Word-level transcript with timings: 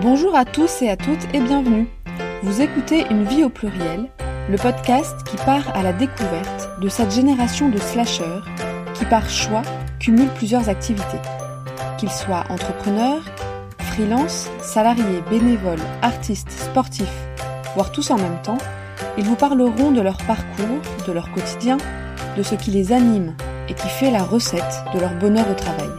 Bonjour 0.00 0.36
à 0.36 0.44
tous 0.44 0.82
et 0.82 0.90
à 0.90 0.96
toutes 0.96 1.24
et 1.34 1.40
bienvenue. 1.40 1.88
Vous 2.44 2.62
écoutez 2.62 3.04
Une 3.10 3.24
vie 3.24 3.42
au 3.42 3.48
pluriel, 3.48 4.08
le 4.48 4.56
podcast 4.56 5.16
qui 5.24 5.36
part 5.38 5.76
à 5.76 5.82
la 5.82 5.92
découverte 5.92 6.70
de 6.80 6.88
cette 6.88 7.10
génération 7.10 7.68
de 7.68 7.78
slasheurs 7.78 8.46
qui 8.94 9.04
par 9.06 9.28
choix 9.28 9.62
cumulent 9.98 10.32
plusieurs 10.36 10.68
activités. 10.68 11.18
Qu'ils 11.98 12.12
soient 12.12 12.44
entrepreneurs, 12.48 13.22
freelance, 13.80 14.48
salariés, 14.62 15.20
bénévoles, 15.30 15.82
artistes, 16.00 16.52
sportifs, 16.52 17.26
voire 17.74 17.90
tous 17.90 18.12
en 18.12 18.18
même 18.18 18.40
temps, 18.44 18.58
ils 19.18 19.24
vous 19.24 19.34
parleront 19.34 19.90
de 19.90 20.00
leur 20.00 20.18
parcours, 20.18 20.78
de 21.08 21.12
leur 21.12 21.32
quotidien, 21.32 21.76
de 22.36 22.44
ce 22.44 22.54
qui 22.54 22.70
les 22.70 22.92
anime 22.92 23.34
et 23.68 23.74
qui 23.74 23.88
fait 23.88 24.12
la 24.12 24.22
recette 24.22 24.84
de 24.94 25.00
leur 25.00 25.14
bonheur 25.14 25.50
au 25.50 25.54
travail. 25.54 25.90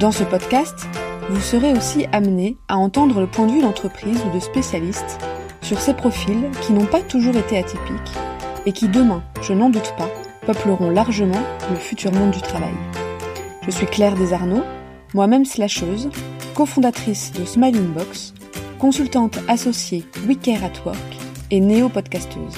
Dans 0.00 0.10
ce 0.10 0.24
podcast, 0.24 0.88
vous 1.30 1.40
serez 1.40 1.72
aussi 1.72 2.06
amené 2.12 2.56
à 2.68 2.76
entendre 2.76 3.20
le 3.20 3.26
point 3.26 3.46
de 3.46 3.52
vue 3.52 3.62
d'entreprise 3.62 4.20
ou 4.26 4.34
de 4.34 4.40
spécialistes 4.40 5.18
sur 5.62 5.80
ces 5.80 5.94
profils 5.94 6.50
qui 6.60 6.72
n'ont 6.72 6.86
pas 6.86 7.00
toujours 7.00 7.36
été 7.36 7.56
atypiques 7.56 8.12
et 8.66 8.72
qui 8.72 8.88
demain, 8.88 9.22
je 9.42 9.52
n'en 9.52 9.70
doute 9.70 9.94
pas, 9.96 10.08
peupleront 10.46 10.90
largement 10.90 11.42
le 11.70 11.76
futur 11.76 12.12
monde 12.12 12.32
du 12.32 12.42
travail. 12.42 12.74
Je 13.62 13.70
suis 13.70 13.86
Claire 13.86 14.14
Desarnaud, 14.14 14.62
moi-même 15.14 15.44
slasheuse, 15.44 16.10
cofondatrice 16.54 17.32
de 17.32 17.44
Smiling 17.44 17.92
Box, 17.92 18.34
consultante 18.78 19.38
associée 19.48 20.04
WeCare 20.26 20.64
at 20.64 20.84
Work 20.84 21.16
et 21.50 21.60
néo-podcasteuse. 21.60 22.56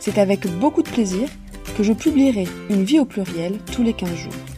C'est 0.00 0.18
avec 0.18 0.46
beaucoup 0.58 0.82
de 0.82 0.90
plaisir 0.90 1.28
que 1.76 1.82
je 1.82 1.92
publierai 1.92 2.46
une 2.70 2.84
vie 2.84 3.00
au 3.00 3.04
pluriel 3.04 3.58
tous 3.72 3.82
les 3.82 3.92
15 3.92 4.14
jours. 4.14 4.55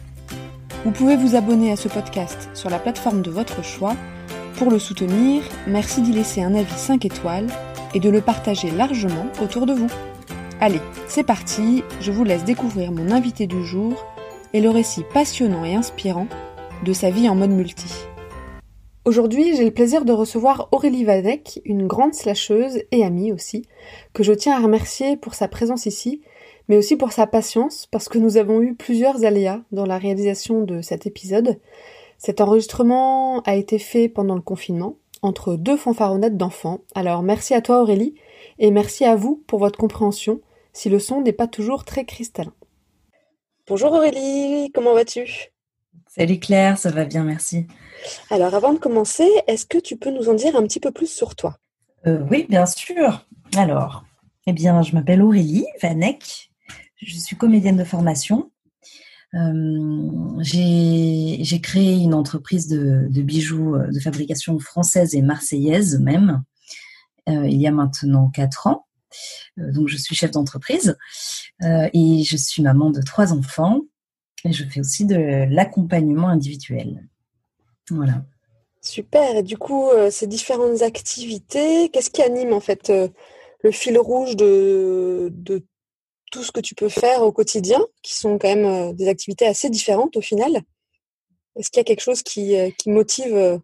Vous 0.85 0.91
pouvez 0.91 1.17
vous 1.17 1.35
abonner 1.35 1.73
à 1.73 1.75
ce 1.75 1.89
podcast 1.89 2.49
sur 2.53 2.69
la 2.69 2.79
plateforme 2.79 3.21
de 3.21 3.29
votre 3.29 3.61
choix. 3.61 3.97
Pour 4.55 4.71
le 4.71 4.79
soutenir, 4.79 5.43
merci 5.67 6.01
d'y 6.01 6.13
laisser 6.13 6.41
un 6.41 6.55
avis 6.55 6.71
5 6.71 7.03
étoiles 7.03 7.47
et 7.93 7.99
de 7.99 8.09
le 8.09 8.21
partager 8.21 8.71
largement 8.71 9.25
autour 9.43 9.65
de 9.65 9.73
vous. 9.73 9.89
Allez, 10.61 10.79
c'est 11.05 11.25
parti, 11.25 11.83
je 11.99 12.13
vous 12.13 12.23
laisse 12.23 12.45
découvrir 12.45 12.93
mon 12.93 13.11
invité 13.11 13.45
du 13.45 13.65
jour 13.65 14.05
et 14.53 14.61
le 14.61 14.69
récit 14.69 15.03
passionnant 15.13 15.65
et 15.65 15.75
inspirant 15.75 16.27
de 16.85 16.93
sa 16.93 17.09
vie 17.09 17.27
en 17.27 17.35
mode 17.35 17.51
multi. 17.51 17.93
Aujourd'hui, 19.03 19.57
j'ai 19.57 19.65
le 19.65 19.71
plaisir 19.71 20.05
de 20.05 20.13
recevoir 20.13 20.69
Aurélie 20.71 21.03
Vadec, 21.03 21.61
une 21.65 21.87
grande 21.87 22.13
slasheuse 22.13 22.83
et 22.91 23.03
amie 23.03 23.33
aussi, 23.33 23.65
que 24.13 24.23
je 24.23 24.31
tiens 24.31 24.55
à 24.55 24.61
remercier 24.61 25.17
pour 25.17 25.33
sa 25.33 25.49
présence 25.49 25.85
ici 25.85 26.21
mais 26.69 26.77
aussi 26.77 26.95
pour 26.95 27.11
sa 27.11 27.27
patience, 27.27 27.87
parce 27.91 28.07
que 28.07 28.19
nous 28.19 28.37
avons 28.37 28.61
eu 28.61 28.75
plusieurs 28.75 29.25
aléas 29.25 29.61
dans 29.71 29.85
la 29.85 29.97
réalisation 29.97 30.61
de 30.61 30.81
cet 30.81 31.05
épisode. 31.07 31.59
Cet 32.17 32.39
enregistrement 32.39 33.41
a 33.41 33.55
été 33.55 33.79
fait 33.79 34.07
pendant 34.07 34.35
le 34.35 34.41
confinement, 34.41 34.97
entre 35.21 35.55
deux 35.55 35.75
fanfaronnettes 35.75 36.37
d'enfants. 36.37 36.81
Alors 36.95 37.23
merci 37.23 37.53
à 37.53 37.61
toi 37.61 37.81
Aurélie, 37.81 38.15
et 38.59 38.71
merci 38.71 39.03
à 39.03 39.15
vous 39.15 39.43
pour 39.47 39.59
votre 39.59 39.79
compréhension, 39.79 40.41
si 40.71 40.89
le 40.89 40.99
son 40.99 41.21
n'est 41.21 41.33
pas 41.33 41.47
toujours 41.47 41.83
très 41.83 42.05
cristallin. 42.05 42.53
Bonjour 43.67 43.91
Aurélie, 43.91 44.71
comment 44.73 44.93
vas-tu? 44.93 45.51
Salut 46.07 46.39
Claire, 46.39 46.77
ça 46.77 46.91
va 46.91 47.05
bien, 47.05 47.23
merci. 47.23 47.67
Alors 48.29 48.53
avant 48.53 48.73
de 48.73 48.79
commencer, 48.79 49.27
est-ce 49.47 49.65
que 49.65 49.77
tu 49.77 49.97
peux 49.97 50.11
nous 50.11 50.29
en 50.29 50.33
dire 50.33 50.55
un 50.55 50.63
petit 50.63 50.79
peu 50.79 50.91
plus 50.91 51.11
sur 51.11 51.35
toi? 51.35 51.57
Euh, 52.07 52.19
Oui, 52.29 52.45
bien 52.47 52.65
sûr. 52.65 53.25
Alors, 53.57 54.03
eh 54.47 54.53
bien, 54.53 54.81
je 54.81 54.95
m'appelle 54.95 55.21
Aurélie 55.21 55.65
Vanek, 55.81 56.48
je 57.01 57.17
suis 57.17 57.35
comédienne 57.35 57.77
de 57.77 57.83
formation. 57.83 58.51
Euh, 59.35 60.39
j'ai 60.41 61.61
créé 61.61 61.97
une 61.97 62.15
entreprise 62.15 62.67
de, 62.67 63.07
bijoux 63.21 63.75
euh, 63.75 63.87
de 63.91 63.99
fabrication 63.99 64.57
française 64.57 65.13
et 65.13 65.21
marseillaise 65.21 65.99
même, 65.99 66.43
euh, 67.27 67.47
il 67.47 67.61
y 67.61 67.67
a 67.67 67.71
maintenant 67.71 68.29
quatre 68.29 68.65
ans. 68.65 68.87
donc 69.57 69.87
je 69.87 69.97
suis 69.97 70.15
chef 70.15 70.31
d'entreprise 70.31 70.97
et 71.61 72.23
je 72.23 72.37
suis 72.37 72.63
maman 72.63 72.89
de 72.89 73.01
trois 73.01 73.33
enfants 73.33 73.81
et 74.45 74.53
je 74.53 74.63
fais 74.65 74.79
aussi 74.79 75.05
de 75.05 75.45
l'accompagnement 75.49 76.29
individuel. 76.29 77.07
Voilà. 77.89 78.25
Super. 78.81 79.35
Et 79.35 79.43
du 79.43 79.57
coup, 79.57 79.89
ces 80.09 80.25
différentes 80.25 80.81
activités, 80.81 81.89
qu'est-ce 81.89 82.09
qui 82.09 82.21
anime 82.21 82.53
en 82.53 82.61
fait 82.61 82.91
le 83.61 83.71
fil 83.71 83.97
rouge 83.97 84.37
de, 84.37 85.33
de 85.33 85.65
tout 86.31 86.43
ce 86.43 86.51
que 86.51 86.59
tu 86.59 86.75
peux 86.75 86.89
faire 86.89 87.21
au 87.21 87.31
quotidien, 87.31 87.79
qui 88.03 88.13
sont 88.15 88.37
quand 88.37 88.49
même 88.49 88.65
euh, 88.65 88.93
des 88.93 89.07
activités 89.07 89.47
assez 89.47 89.69
différentes 89.69 90.17
au 90.17 90.21
final. 90.21 90.61
Est-ce 91.55 91.69
qu'il 91.69 91.79
y 91.79 91.81
a 91.81 91.85
quelque 91.85 92.03
chose 92.03 92.21
qui, 92.23 92.55
euh, 92.55 92.69
motive 92.85 93.35
euh, 93.35 93.57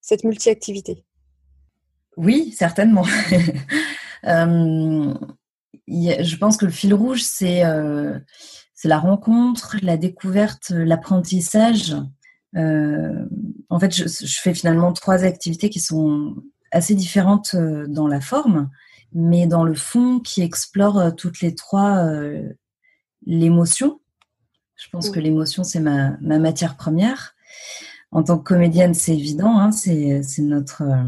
cette 0.00 0.24
multi-activité? 0.24 1.04
Oui, 2.16 2.54
certainement. 2.56 3.04
je 4.24 5.16
pense 6.36 6.56
que 6.56 6.66
le 6.66 6.72
fil 6.72 6.94
rouge, 6.94 7.22
c'est 7.22 7.62
la 7.62 8.98
rencontre, 8.98 9.76
la 9.82 9.96
découverte, 9.96 10.70
l'apprentissage. 10.70 11.96
en 12.54 13.78
fait, 13.80 13.94
je, 13.94 14.40
fais 14.40 14.54
finalement 14.54 14.92
trois 14.92 15.24
activités 15.24 15.70
qui 15.70 15.80
sont 15.80 16.34
assez 16.72 16.94
différentes 16.94 17.56
dans 17.56 18.06
la 18.06 18.20
forme, 18.20 18.70
mais 19.12 19.46
dans 19.46 19.64
le 19.64 19.74
fond 19.74 20.20
qui 20.20 20.42
explore 20.42 20.98
euh, 20.98 21.10
toutes 21.10 21.40
les 21.40 21.54
trois 21.54 22.04
euh, 22.04 22.48
l'émotion. 23.26 24.00
Je 24.76 24.88
pense 24.90 25.10
que 25.10 25.20
l'émotion, 25.20 25.62
c'est 25.62 25.80
ma, 25.80 26.16
ma, 26.20 26.38
matière 26.38 26.76
première. 26.76 27.34
En 28.12 28.22
tant 28.22 28.38
que 28.38 28.44
comédienne, 28.44 28.94
c'est 28.94 29.14
évident, 29.14 29.58
hein, 29.58 29.72
c'est 29.72 30.22
notre, 30.38 30.82
euh, 30.82 31.04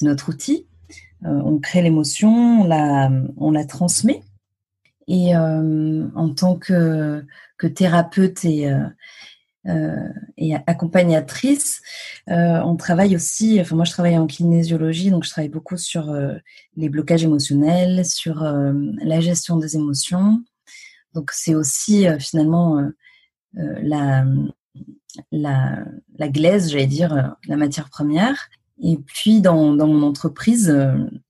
notre 0.00 0.30
outil. 0.30 0.66
on 1.22 1.58
crée 1.58 1.82
l'émotion, 1.82 2.62
on 2.62 2.64
la, 2.64 3.10
on 3.36 3.50
la 3.50 3.64
transmet. 3.64 4.22
Et 5.08 5.36
en 5.36 6.34
tant 6.34 6.56
que, 6.56 7.24
que 7.58 7.66
thérapeute 7.66 8.44
et, 8.44 8.70
euh, 8.70 8.86
et 10.36 10.54
accompagnatrice. 10.66 11.82
Euh, 12.28 12.60
on 12.64 12.76
travaille 12.76 13.16
aussi, 13.16 13.60
enfin 13.60 13.76
moi 13.76 13.84
je 13.84 13.92
travaille 13.92 14.18
en 14.18 14.26
kinésiologie, 14.26 15.10
donc 15.10 15.24
je 15.24 15.30
travaille 15.30 15.48
beaucoup 15.48 15.76
sur 15.76 16.10
euh, 16.10 16.34
les 16.76 16.88
blocages 16.88 17.24
émotionnels, 17.24 18.04
sur 18.04 18.42
la 18.42 19.20
gestion 19.20 19.56
des 19.56 19.76
émotions. 19.76 20.42
Donc 21.14 21.30
c'est 21.32 21.54
aussi 21.54 22.06
finalement 22.18 22.82
la, 23.54 24.24
la, 25.32 25.84
la 26.18 26.28
glaise, 26.28 26.70
j'allais 26.70 26.86
dire, 26.86 27.36
la 27.46 27.56
matière 27.56 27.88
première. 27.88 28.48
Et 28.82 28.98
puis 28.98 29.40
dans, 29.40 29.74
dans 29.74 29.86
mon 29.86 30.06
entreprise, 30.06 30.76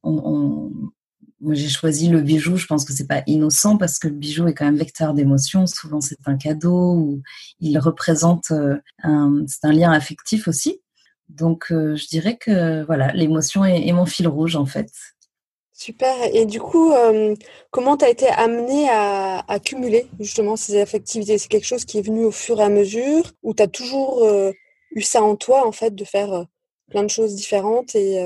on, 0.02 0.72
j'ai 1.54 1.68
choisi 1.68 2.08
le 2.08 2.20
bijou. 2.20 2.56
Je 2.56 2.66
pense 2.66 2.84
que 2.84 2.92
c'est 2.92 3.06
pas 3.06 3.22
innocent 3.26 3.76
parce 3.76 3.98
que 3.98 4.08
le 4.08 4.14
bijou 4.14 4.46
est 4.48 4.54
quand 4.54 4.64
même 4.64 4.76
vecteur 4.76 5.14
d'émotion. 5.14 5.66
Souvent, 5.66 6.00
c'est 6.00 6.16
un 6.26 6.36
cadeau 6.36 6.94
ou 6.94 7.22
il 7.60 7.78
représente 7.78 8.50
euh, 8.50 8.76
un, 9.02 9.44
c'est 9.46 9.64
un 9.64 9.72
lien 9.72 9.92
affectif 9.92 10.48
aussi. 10.48 10.80
Donc, 11.28 11.72
euh, 11.72 11.96
je 11.96 12.06
dirais 12.06 12.36
que 12.36 12.84
voilà, 12.84 13.12
l'émotion 13.12 13.64
est, 13.64 13.92
mon 13.92 14.06
fil 14.06 14.28
rouge 14.28 14.56
en 14.56 14.66
fait. 14.66 14.90
Super. 15.72 16.14
Et 16.32 16.46
du 16.46 16.60
coup, 16.60 16.92
euh, 16.92 17.34
comment 17.70 17.96
tu 17.96 18.04
as 18.04 18.08
été 18.08 18.28
amené 18.28 18.88
à, 18.88 19.44
à, 19.46 19.58
cumuler 19.58 20.06
justement 20.18 20.56
ces 20.56 20.80
affectivités? 20.80 21.36
C'est 21.36 21.48
quelque 21.48 21.66
chose 21.66 21.84
qui 21.84 21.98
est 21.98 22.06
venu 22.06 22.24
au 22.24 22.30
fur 22.30 22.60
et 22.60 22.64
à 22.64 22.68
mesure 22.68 23.32
ou 23.42 23.54
tu 23.54 23.62
as 23.62 23.66
toujours 23.66 24.26
eu 24.92 25.02
ça 25.02 25.22
en 25.22 25.36
toi 25.36 25.66
en 25.66 25.72
fait 25.72 25.94
de 25.94 26.04
faire 26.04 26.46
plein 26.88 27.02
de 27.02 27.10
choses 27.10 27.34
différentes 27.34 27.94
et 27.94 28.18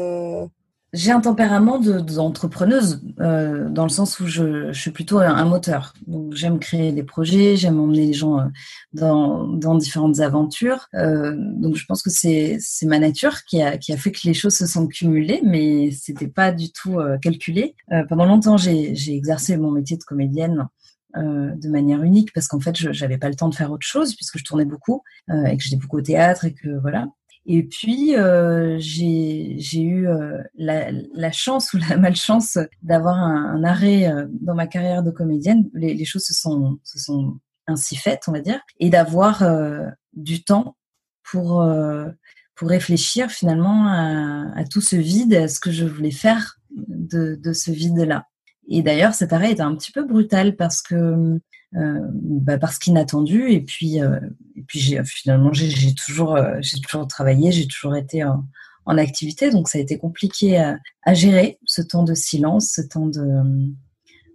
j'ai 0.93 1.13
un 1.13 1.21
tempérament 1.21 1.79
d'entrepreneuse 1.79 3.01
de, 3.03 3.23
euh, 3.23 3.69
dans 3.69 3.85
le 3.85 3.91
sens 3.91 4.19
où 4.19 4.27
je, 4.27 4.73
je 4.73 4.81
suis 4.81 4.91
plutôt 4.91 5.19
un, 5.19 5.45
moteur. 5.45 5.95
Donc 6.07 6.35
j'aime 6.35 6.59
créer 6.59 6.93
des 6.93 7.05
projets, 7.05 7.57
j'aime 7.57 7.79
emmener 7.79 8.07
les 8.07 8.13
gens 8.13 8.41
euh, 8.41 8.45
dans, 8.93 9.47
dans 9.47 9.77
différentes 9.77 10.21
aventures. 10.21 10.89
Euh, 10.95 11.35
donc 11.37 11.77
je 11.77 11.85
pense 11.87 12.03
que 12.03 12.11
c'est 12.11 12.59
ma 12.85 12.99
nature 12.99 13.45
qui 13.45 13.63
a, 13.63 13.79
qui 13.79 13.93
a 13.93 13.97
fait 13.97 14.11
que 14.11 14.21
les 14.25 14.35
choses 14.35 14.55
se 14.55 14.67
sont 14.67 14.87
cumulées, 14.89 15.43
mais 15.45 15.91
c'était 15.93 16.29
pas 16.29 16.51
du 16.51 16.73
tout 16.73 16.99
euh, 16.99 17.19
calculé. 17.19 17.75
Euh, 17.93 18.05
pendant 18.09 18.27
longtemps, 18.27 18.57
j'ai 18.57 19.15
exercé 19.15 19.57
mon 19.57 19.71
métier 19.71 19.97
de 19.97 20.05
comédienne. 20.05 20.67
de 21.15 21.69
manière 21.69 22.03
unique 22.05 22.33
parce 22.33 22.47
qu'en 22.47 22.61
fait 22.61 22.77
je 22.77 22.89
n'avais 23.01 23.19
pas 23.19 23.29
le 23.29 23.35
temps 23.35 23.49
de 23.49 23.55
faire 23.57 23.73
autre 23.73 23.87
chose 23.87 24.15
puisque 24.15 24.39
je 24.39 24.45
tournais 24.45 24.65
beaucoup 24.65 25.03
et 25.29 25.57
que 25.57 25.63
j'étais 25.63 25.81
beaucoup 25.83 25.99
au 25.99 26.03
théâtre 26.03 26.45
et 26.45 26.55
que 26.55 26.79
voilà 26.81 27.09
et 27.47 27.63
puis, 27.63 28.17
euh, 28.17 28.77
j'ai 28.79 29.83
eu 29.83 30.07
euh, 30.07 30.39
la, 30.57 30.91
la, 31.15 31.33
chance 31.33 31.73
ou 31.73 31.79
la 31.79 31.97
malchance 31.99 32.59
d'avoir 32.83 33.17
un, 33.17 33.65
arrêt 33.65 34.09
euh, 34.13 34.27
dans 34.41 34.55
ma 34.55 34.67
carrière 34.67 35.03
de 35.03 35.11
comédienne. 35.11 35.69
Les, 35.73 35.95
les, 35.95 36.05
choses 36.05 36.25
se 36.25 36.35
sont, 36.35 36.79
se 36.85 36.99
sont 36.99 37.39
ainsi 37.67 37.97
faites, 37.97 38.25
on 38.29 38.33
va 38.33 38.41
dire, 38.41 38.61
et 38.79 38.91
d'avoir 38.91 39.43
euh, 39.43 39.87
du 40.13 40.45
temps 40.45 40.77
pour, 41.23 41.63
euh, 41.63 42.09
pour 42.55 42.69
réfléchir 42.69 43.31
finalement 43.31 43.87
à, 43.87 44.53
à, 44.55 44.65
tout 44.65 44.81
ce 44.81 44.97
vide, 44.97 45.35
à 45.35 45.49
ce 45.49 45.61
que 45.61 45.71
je 45.71 45.87
voulais 45.87 46.11
faire 46.11 46.57
de, 46.71 47.37
de 47.37 47.53
ce 47.53 47.71
vide-là. 47.71 48.27
Et 48.69 48.83
d'ailleurs, 48.83 49.15
cet 49.15 49.33
arrêt 49.33 49.53
était 49.53 49.63
un 49.63 49.75
petit 49.75 49.93
peu 49.93 50.05
brutal 50.05 50.57
parce 50.57 50.83
que 50.83 50.95
euh, 50.95 51.39
bah 51.73 52.59
parce 52.59 52.79
qu'inattendu 52.79 53.53
et 53.53 53.61
puis 53.61 54.03
euh, 54.03 54.19
et 54.57 54.63
puis 54.63 54.81
j'ai 54.81 55.05
finalement 55.05 55.53
j'ai 55.53 55.95
toujours 55.95 56.35
euh, 56.35 56.57
j'ai 56.61 56.81
toujours 56.81 57.07
travaillé 57.07 57.53
j'ai 57.53 57.69
toujours 57.69 57.95
été 57.95 58.25
en, 58.25 58.45
en 58.87 58.99
activité, 58.99 59.51
donc 59.51 59.69
ça 59.69 59.79
a 59.79 59.81
été 59.81 59.99
compliqué 59.99 60.59
à, 60.59 61.15
gérer 61.15 61.59
ce 61.65 61.83
temps 61.83 62.03
de 62.03 62.15
silence, 62.15 62.73
ce 62.75 62.83
temps 62.83 63.07
de, 63.07 63.25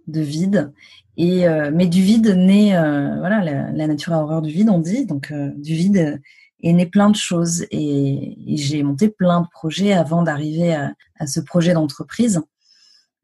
de 0.06 0.20
vide. 0.20 0.72
Et 1.18 1.48
euh, 1.48 1.70
mais 1.72 1.86
du 1.86 2.02
vide 2.02 2.28
naît, 2.28 2.76
euh, 2.76 3.18
voilà, 3.18 3.42
la, 3.42 3.86
nature 3.86 4.12
a 4.12 4.22
horreur 4.22 4.42
du 4.42 4.50
vide, 4.50 4.68
on 4.68 4.78
dit, 4.78 5.06
donc 5.06 5.30
euh, 5.30 5.50
du 5.56 5.74
vide 5.74 6.20
est 6.62 6.72
né 6.72 6.86
plein 6.86 7.10
de 7.10 7.16
choses. 7.16 7.66
Et, 7.70 8.36
j'ai 8.56 8.82
monté 8.82 9.08
plein 9.08 9.42
de 9.42 9.46
projets 9.50 9.92
avant 9.92 10.22
d'arriver 10.22 10.74
à, 10.74 10.94
à, 11.18 11.26
ce 11.26 11.40
projet 11.40 11.72
d'entreprise. 11.72 12.40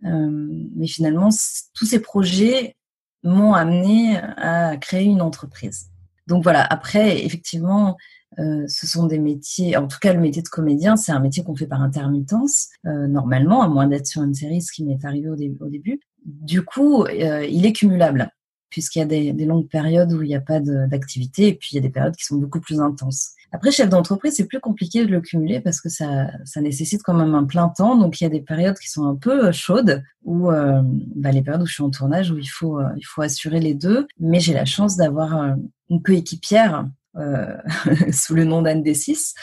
mais 0.02 0.86
finalement, 0.86 1.30
tous 1.74 1.86
ces 1.86 2.00
projets 2.00 2.76
m'ont 3.22 3.54
amené 3.54 4.16
à 4.36 4.76
créer 4.76 5.04
une 5.04 5.22
entreprise. 5.22 5.86
Donc 6.26 6.42
voilà, 6.42 6.64
après, 6.64 7.24
effectivement, 7.24 7.96
euh, 8.38 8.64
ce 8.66 8.86
sont 8.86 9.06
des 9.06 9.18
métiers, 9.18 9.76
en 9.76 9.86
tout 9.86 9.98
cas 10.00 10.12
le 10.12 10.20
métier 10.20 10.42
de 10.42 10.48
comédien, 10.48 10.96
c'est 10.96 11.12
un 11.12 11.20
métier 11.20 11.42
qu'on 11.42 11.56
fait 11.56 11.66
par 11.66 11.82
intermittence, 11.82 12.68
euh, 12.86 13.06
normalement, 13.06 13.62
à 13.62 13.68
moins 13.68 13.86
d'être 13.86 14.06
sur 14.06 14.22
une 14.22 14.34
série, 14.34 14.62
ce 14.62 14.72
qui 14.72 14.84
m'est 14.84 15.04
arrivé 15.04 15.28
au, 15.28 15.68
début. 15.68 16.00
Du 16.24 16.62
coup, 16.62 17.04
euh, 17.04 17.44
il 17.44 17.66
est 17.66 17.72
cumulable, 17.72 18.30
puisqu'il 18.70 19.00
y 19.00 19.02
a 19.02 19.06
des, 19.06 19.32
des, 19.32 19.44
longues 19.44 19.68
périodes 19.68 20.12
où 20.12 20.22
il 20.22 20.28
n'y 20.28 20.34
a 20.34 20.40
pas 20.40 20.60
d'activité, 20.60 21.48
et 21.48 21.54
puis 21.54 21.70
il 21.72 21.74
y 21.76 21.78
a 21.78 21.82
des 21.82 21.90
périodes 21.90 22.16
qui 22.16 22.24
sont 22.24 22.36
beaucoup 22.36 22.60
plus 22.60 22.80
intenses. 22.80 23.32
Après, 23.52 23.70
chef 23.70 23.88
d'entreprise, 23.88 24.34
c'est 24.34 24.46
plus 24.46 24.60
compliqué 24.60 25.04
de 25.04 25.10
le 25.10 25.20
cumuler 25.20 25.60
parce 25.60 25.80
que 25.80 25.88
ça, 25.88 26.28
ça 26.44 26.60
nécessite 26.60 27.02
quand 27.02 27.14
même 27.14 27.34
un 27.34 27.44
plein 27.44 27.68
temps. 27.68 27.96
Donc, 27.96 28.20
il 28.20 28.24
y 28.24 28.26
a 28.26 28.30
des 28.30 28.40
périodes 28.40 28.78
qui 28.78 28.90
sont 28.90 29.06
un 29.06 29.14
peu 29.14 29.52
chaudes, 29.52 30.02
ou 30.24 30.48
bah, 30.50 31.32
les 31.32 31.42
périodes 31.42 31.62
où 31.62 31.66
je 31.66 31.74
suis 31.74 31.82
en 31.82 31.90
tournage, 31.90 32.30
où 32.30 32.38
il 32.38 32.46
faut, 32.46 32.80
il 32.96 33.04
faut 33.04 33.22
assurer 33.22 33.60
les 33.60 33.74
deux. 33.74 34.06
Mais 34.18 34.40
j'ai 34.40 34.54
la 34.54 34.64
chance 34.64 34.96
d'avoir 34.96 35.56
une 35.92 36.02
coéquipière 36.02 36.78
euh, 36.78 36.82
sous 38.12 38.34
le 38.34 38.44
nom 38.44 38.62
d'Anne 38.62 38.82
D6, 38.82 39.34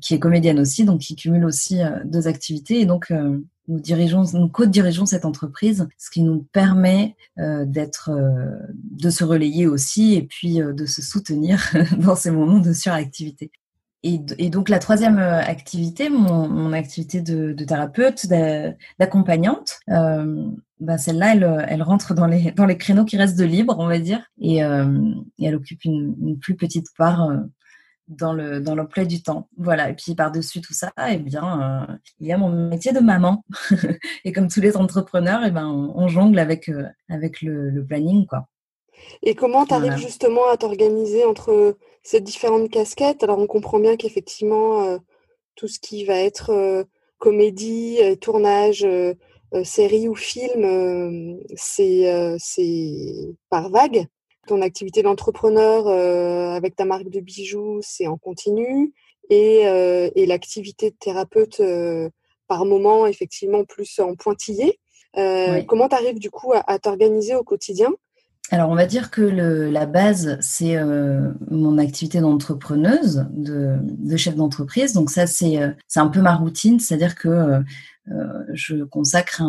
qui 0.00 0.14
est 0.14 0.18
comédienne 0.18 0.58
aussi, 0.58 0.84
donc 0.84 1.00
qui 1.00 1.16
cumule 1.16 1.44
aussi 1.44 1.82
euh, 1.82 2.00
deux 2.04 2.28
activités. 2.28 2.80
Et 2.80 2.86
donc, 2.86 3.10
euh, 3.10 3.38
nous 3.68 3.80
dirigeons, 3.80 4.24
nous 4.34 4.48
co-dirigeons 4.48 5.06
cette 5.06 5.24
entreprise, 5.24 5.88
ce 5.98 6.10
qui 6.10 6.22
nous 6.22 6.46
permet 6.52 7.16
d'être, 7.38 8.10
de 8.74 9.08
se 9.08 9.24
relayer 9.24 9.66
aussi 9.66 10.14
et 10.16 10.22
puis 10.22 10.56
de 10.58 10.84
se 10.84 11.00
soutenir 11.00 11.72
dans 11.98 12.14
ces 12.14 12.30
moments 12.30 12.58
de 12.58 12.74
suractivité. 12.74 13.50
Et, 14.06 14.20
et, 14.38 14.50
donc 14.50 14.68
la 14.68 14.78
troisième 14.78 15.18
activité, 15.18 16.10
mon, 16.10 16.46
mon 16.46 16.72
activité 16.74 17.22
de, 17.22 17.54
de 17.54 17.64
thérapeute, 17.64 18.26
d'accompagnante, 18.98 19.78
euh, 19.88 20.44
bah 20.78 20.98
celle-là, 20.98 21.32
elle, 21.32 21.66
elle, 21.68 21.82
rentre 21.82 22.14
dans 22.14 22.26
les, 22.26 22.52
dans 22.52 22.66
les 22.66 22.76
créneaux 22.76 23.06
qui 23.06 23.16
restent 23.16 23.38
de 23.38 23.44
libre, 23.44 23.76
on 23.78 23.86
va 23.86 23.98
dire, 23.98 24.22
et, 24.38 24.62
euh, 24.62 25.14
et 25.38 25.46
elle 25.46 25.56
occupe 25.56 25.84
une, 25.84 26.14
une, 26.20 26.38
plus 26.38 26.54
petite 26.54 26.88
part 26.98 27.30
euh, 27.30 27.38
dans 28.08 28.32
le 28.32 28.60
dans 28.60 28.74
l'emploi 28.74 29.04
du 29.04 29.22
temps. 29.22 29.48
Voilà. 29.56 29.90
Et 29.90 29.94
puis 29.94 30.14
par-dessus 30.14 30.60
tout 30.60 30.74
ça, 30.74 30.92
eh 31.10 31.16
bien, 31.16 31.86
euh, 31.88 31.94
il 32.20 32.26
y 32.26 32.32
a 32.32 32.38
mon 32.38 32.50
métier 32.50 32.92
de 32.92 33.00
maman. 33.00 33.44
et 34.24 34.32
comme 34.32 34.48
tous 34.48 34.60
les 34.60 34.76
entrepreneurs, 34.76 35.40
eh 35.46 35.50
ben, 35.50 35.66
on, 35.66 35.92
on 35.96 36.08
jongle 36.08 36.38
avec 36.38 36.68
euh, 36.68 36.86
avec 37.08 37.40
le, 37.42 37.70
le, 37.70 37.84
planning, 37.84 38.26
quoi. 38.26 38.46
Et 39.22 39.34
comment 39.34 39.66
tu 39.66 39.74
arrives 39.74 39.96
justement 39.96 40.50
à 40.52 40.56
t'organiser 40.56 41.24
entre 41.24 41.76
ces 42.04 42.20
différentes 42.20 42.70
casquettes 42.70 43.24
Alors, 43.24 43.38
on 43.38 43.46
comprend 43.48 43.80
bien 43.80 43.96
qu'effectivement, 43.96 44.84
euh, 44.84 44.98
tout 45.56 45.66
ce 45.66 45.80
qui 45.80 46.04
va 46.04 46.18
être 46.18 46.50
euh, 46.50 46.84
comédie, 47.18 47.98
euh, 48.00 48.14
tournage, 48.14 48.86
série 49.62 50.08
ou 50.08 50.16
film, 50.16 51.38
c'est 51.54 53.36
par 53.50 53.70
vague. 53.70 54.06
Ton 54.48 54.60
activité 54.62 55.02
d'entrepreneur 55.02 55.86
avec 55.86 56.74
ta 56.74 56.84
marque 56.84 57.08
de 57.08 57.20
bijoux, 57.20 57.78
c'est 57.80 58.08
en 58.08 58.18
continu. 58.18 58.92
Et, 59.30 59.60
et 59.60 60.26
l'activité 60.26 60.90
de 60.90 60.96
thérapeute, 60.96 61.62
par 62.48 62.64
moment, 62.64 63.06
effectivement, 63.06 63.64
plus 63.64 64.00
en 64.00 64.16
pointillé. 64.16 64.80
Comment 65.14 65.88
tu 65.88 65.94
arrives 65.94 66.18
du 66.18 66.32
coup 66.32 66.52
à 66.52 66.78
t'organiser 66.80 67.36
au 67.36 67.44
quotidien? 67.44 67.94
Alors, 68.50 68.68
on 68.68 68.74
va 68.74 68.86
dire 68.86 69.10
que 69.10 69.22
la 69.22 69.86
base, 69.86 70.36
c'est 70.40 70.76
euh, 70.76 71.32
mon 71.50 71.78
activité 71.78 72.20
d'entrepreneuse, 72.20 73.26
de, 73.32 74.16
chef 74.16 74.36
d'entreprise. 74.36 74.92
Donc 74.92 75.10
ça, 75.10 75.26
c'est 75.26 75.62
euh, 75.62 75.70
c'est 75.88 76.00
un 76.00 76.08
peu 76.08 76.20
ma 76.20 76.34
routine, 76.34 76.78
c'est-à-dire 76.78 77.14
que 77.14 77.28
euh, 77.28 78.44
je 78.52 78.84
consacre 78.84 79.42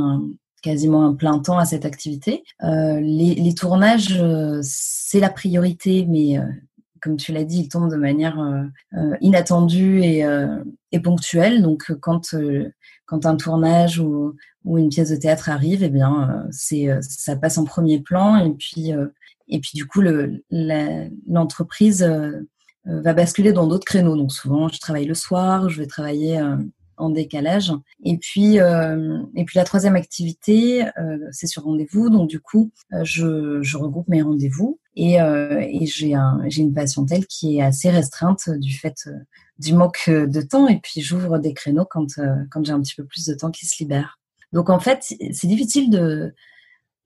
quasiment 0.62 1.06
un 1.06 1.13
plein 1.13 1.39
temps 1.39 1.57
à 1.57 1.65
cette 1.65 1.86
activité. 1.86 2.44
Les, 2.62 3.36
les, 3.36 3.53
tournages, 3.53 4.19
c'est 4.63 5.19
la 5.19 5.30
priorité, 5.30 6.07
mais 6.09 6.39
comme 7.01 7.18
tu 7.18 7.33
l'as 7.33 7.44
dit, 7.44 7.59
ils 7.59 7.69
tombent 7.69 7.92
de 7.92 7.97
manière 7.97 8.39
inattendue 9.21 10.01
et, 10.01 10.25
ponctuelle. 11.00 11.62
Donc 11.62 11.92
quand 12.01 12.36
quand 13.06 13.25
un 13.25 13.36
tournage 13.36 14.00
ou, 14.00 14.36
ou 14.63 14.77
une 14.77 14.89
pièce 14.89 15.09
de 15.09 15.15
théâtre 15.15 15.50
arrive, 15.50 15.83
eh 15.83 15.89
bien, 15.89 16.30
euh, 16.30 16.47
c'est 16.51 16.89
euh, 16.89 17.00
ça 17.01 17.36
passe 17.36 17.57
en 17.57 17.65
premier 17.65 18.00
plan 18.00 18.38
et 18.38 18.51
puis 18.53 18.94
euh, 18.94 19.07
et 19.47 19.59
puis 19.59 19.71
du 19.75 19.86
coup 19.86 20.01
l'entreprise 20.50 22.03
va 22.86 23.13
basculer 23.13 23.51
dans 23.53 23.68
d'autres 23.68 23.86
créneaux. 23.86 24.15
Donc 24.15 24.31
souvent, 24.31 24.68
je 24.68 24.80
travaille 24.80 25.06
le 25.06 25.13
soir, 25.13 25.69
je 25.69 25.81
vais 25.81 25.88
travailler 25.88 26.42
en 26.97 27.09
décalage. 27.09 27.71
Et 28.03 28.18
puis, 28.18 28.59
euh, 28.59 29.21
et 29.36 29.45
puis 29.45 29.57
la 29.57 29.63
troisième 29.63 29.95
activité, 29.95 30.86
euh, 30.97 31.18
c'est 31.31 31.47
sur 31.47 31.63
rendez-vous. 31.63 32.09
Donc 32.09 32.30
du 32.30 32.39
coup, 32.39 32.71
je, 33.03 33.62
je 33.62 33.77
regroupe 33.77 34.07
mes 34.07 34.21
rendez-vous 34.21 34.80
et, 34.95 35.21
euh, 35.21 35.59
et 35.62 35.86
j'ai 35.86 36.15
un, 36.15 36.42
une 36.50 36.74
patientèle 36.74 37.25
qui 37.27 37.57
est 37.57 37.62
assez 37.62 37.89
restreinte 37.89 38.50
du 38.50 38.74
fait 38.74 39.09
du 39.59 39.74
manque 39.74 40.09
de 40.09 40.42
temps. 40.42 40.68
Et 40.68 40.80
puis 40.80 41.01
j'ouvre 41.01 41.39
des 41.39 41.53
créneaux 41.53 41.86
quand, 41.89 42.19
quand 42.51 42.65
j'ai 42.65 42.74
un 42.74 42.81
petit 42.81 42.95
peu 42.95 43.06
plus 43.06 43.25
de 43.25 43.33
temps 43.33 43.51
qui 43.51 43.65
se 43.65 43.81
libère. 43.83 44.19
Donc 44.53 44.69
en 44.69 44.80
fait, 44.80 45.13
c'est 45.31 45.47
difficile 45.47 45.89
de, 45.89 46.33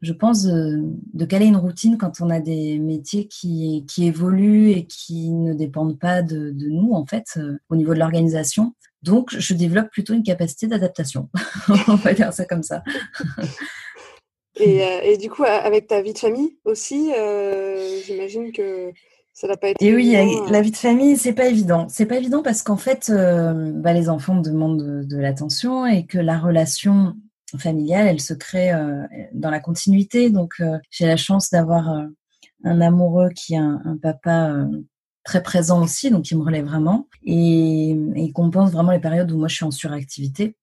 je 0.02 0.14
pense, 0.14 0.44
de, 0.44 1.26
caler 1.26 1.48
une 1.48 1.58
routine 1.58 1.98
quand 1.98 2.22
on 2.22 2.30
a 2.30 2.40
des 2.40 2.80
métiers 2.80 3.28
qui, 3.28 3.86
qui 3.88 4.06
évoluent 4.06 4.72
et 4.72 4.86
qui 4.86 5.32
ne 5.32 5.54
dépendent 5.54 6.00
pas 6.00 6.22
de, 6.22 6.52
de 6.52 6.68
nous, 6.70 6.94
en 6.94 7.06
fait, 7.06 7.26
euh, 7.38 7.58
au 7.70 7.76
niveau 7.76 7.94
de 7.94 8.00
l'organisation. 8.00 8.76
Donc, 9.04 9.36
je 9.38 9.54
développe 9.54 9.90
plutôt 9.92 10.14
une 10.14 10.24
capacité 10.24 10.68
d'adaptation. 10.68 11.30
on 11.88 11.96
va 11.96 12.14
dire 12.14 12.34
ça 12.34 12.46
comme 12.46 12.64
ça. 12.64 12.84
Et, 14.60 14.84
euh, 14.84 15.02
et, 15.04 15.18
du 15.18 15.30
coup, 15.30 15.44
avec 15.44 15.88
ta 15.88 16.02
vie 16.02 16.14
de 16.14 16.20
famille 16.20 16.58
aussi, 16.66 17.12
euh, 17.18 18.00
j'imagine 18.06 18.52
que 18.52 18.92
ça 19.34 19.48
n'a 19.48 19.58
pas 19.58 19.70
été. 19.70 19.86
Et 19.86 19.96
oui, 19.96 20.16
la 20.50 20.62
vie 20.62 20.72
de 20.72 20.78
famille, 20.78 21.18
c'est 21.18 21.34
pas 21.34 21.48
évident. 21.48 21.88
C'est 21.90 22.06
pas 22.06 22.18
évident 22.18 22.44
parce 22.44 22.62
qu'en 22.62 22.78
fait, 22.78 23.12
bah, 23.12 23.94
les 23.94 24.10
enfants 24.10 24.36
demandent 24.36 24.84
de, 24.84 25.04
de 25.04 25.18
l'attention 25.18 25.86
et 25.86 26.06
que 26.06 26.18
la 26.18 26.38
relation 26.38 27.16
familiale, 27.58 28.08
elle 28.08 28.22
se 28.22 28.34
crée 28.34 28.72
euh, 28.72 29.04
dans 29.34 29.50
la 29.50 29.60
continuité. 29.60 30.30
Donc, 30.30 30.56
euh, 30.60 30.78
j'ai 30.92 31.08
la 31.08 31.18
chance 31.18 31.50
d'avoir 31.50 31.90
euh, 31.92 32.06
un 32.64 32.82
amoureux 32.82 33.30
qui 33.30 33.54
est 33.54 33.58
un, 33.58 33.98
papa 34.02 34.68
très 35.24 35.42
présent 35.42 35.82
aussi, 35.82 36.10
donc 36.10 36.30
il 36.32 36.38
me 36.38 36.44
relève 36.44 36.66
vraiment 36.66 37.08
et, 37.24 37.90
il 37.92 38.34
compense 38.34 38.72
vraiment 38.72 38.92
les 38.92 39.00
périodes 39.00 39.32
où 39.32 39.38
moi 39.38 39.48
je 39.48 39.56
suis 39.56 39.66
en 39.66 39.72
suractivité. 39.72 40.56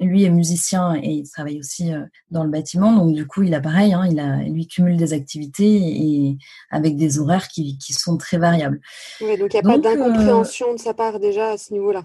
Lui 0.00 0.24
est 0.24 0.30
musicien 0.30 0.94
et 0.94 1.10
il 1.10 1.28
travaille 1.28 1.58
aussi 1.58 1.90
dans 2.30 2.44
le 2.44 2.50
bâtiment, 2.50 2.92
donc 2.92 3.14
du 3.14 3.26
coup 3.26 3.42
il 3.42 3.54
a 3.54 3.60
pareil, 3.60 3.92
hein, 3.92 4.06
il 4.10 4.18
a 4.20 4.42
lui 4.42 4.66
cumule 4.66 4.96
des 4.96 5.12
activités 5.12 5.76
et 5.76 6.38
avec 6.70 6.96
des 6.96 7.18
horaires 7.18 7.48
qui, 7.48 7.78
qui 7.78 7.92
sont 7.92 8.16
très 8.16 8.38
variables. 8.38 8.80
Oui, 9.20 9.36
donc 9.38 9.52
il 9.54 9.60
n'y 9.60 9.70
a 9.70 9.74
pas 9.74 9.78
d'incompréhension 9.78 10.72
de 10.72 10.78
sa 10.78 10.94
part 10.94 11.20
déjà 11.20 11.50
à 11.50 11.58
ce 11.58 11.72
niveau-là. 11.72 12.04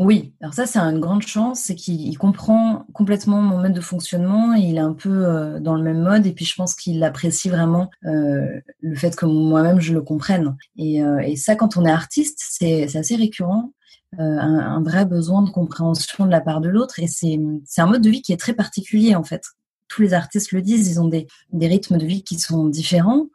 Oui, 0.00 0.34
alors 0.40 0.54
ça 0.54 0.66
c'est 0.66 0.80
une 0.80 0.98
grande 0.98 1.22
chance, 1.22 1.60
c'est 1.60 1.76
qu'il 1.76 2.18
comprend 2.18 2.84
complètement 2.92 3.40
mon 3.40 3.58
mode 3.58 3.74
de 3.74 3.80
fonctionnement 3.80 4.56
et 4.56 4.60
il 4.60 4.76
est 4.76 4.80
un 4.80 4.92
peu 4.92 5.24
euh, 5.24 5.60
dans 5.60 5.76
le 5.76 5.84
même 5.84 6.02
mode 6.02 6.26
et 6.26 6.32
puis 6.32 6.44
je 6.44 6.56
pense 6.56 6.74
qu'il 6.74 7.02
apprécie 7.04 7.48
vraiment 7.48 7.90
euh, 8.04 8.60
le 8.80 8.96
fait 8.96 9.14
que 9.14 9.24
moi-même 9.24 9.80
je 9.80 9.92
le 9.92 10.02
comprenne. 10.02 10.56
Et, 10.76 11.04
euh, 11.04 11.20
et, 11.20 11.36
ça 11.36 11.54
quand 11.54 11.76
on 11.76 11.84
est 11.84 11.90
artiste, 11.90 12.40
c'est 12.40 12.96
assez 12.96 13.14
récurrent, 13.14 13.72
un, 14.18 14.58
un, 14.58 14.82
vrai 14.82 15.06
besoin 15.06 15.42
de 15.42 15.50
compréhension 15.50 16.26
de 16.26 16.30
la 16.30 16.40
part 16.40 16.60
de 16.60 16.68
l'autre 16.68 16.98
et 16.98 17.06
c'est 17.06 17.38
un 17.78 17.86
mode 17.86 18.02
de 18.02 18.10
vie 18.10 18.22
qui 18.22 18.32
est 18.32 18.38
très 18.38 18.54
particulier 18.54 19.14
en 19.14 19.24
fait. 19.24 19.42
Tous 19.88 20.02
les 20.02 20.14
artistes 20.14 20.52
le 20.52 20.62
disent, 20.62 20.88
ils 20.88 21.00
ont 21.00 21.08
des, 21.08 21.26
des 21.52 21.68
rythmes 21.68 21.98
de 21.98 22.06
vie 22.06 22.24
qui 22.24 22.38
sont 22.38 22.66
différents. 22.66 23.26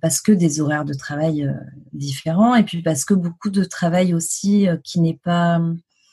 parce 0.00 0.20
que 0.20 0.32
des 0.32 0.60
horaires 0.60 0.84
de 0.84 0.94
travail 0.94 1.48
différents 1.92 2.56
et 2.56 2.64
puis 2.64 2.82
parce 2.82 3.04
que 3.04 3.14
beaucoup 3.14 3.50
de 3.50 3.64
travail 3.64 4.14
aussi 4.14 4.66
qui 4.82 5.00
n'est 5.00 5.20
pas 5.22 5.60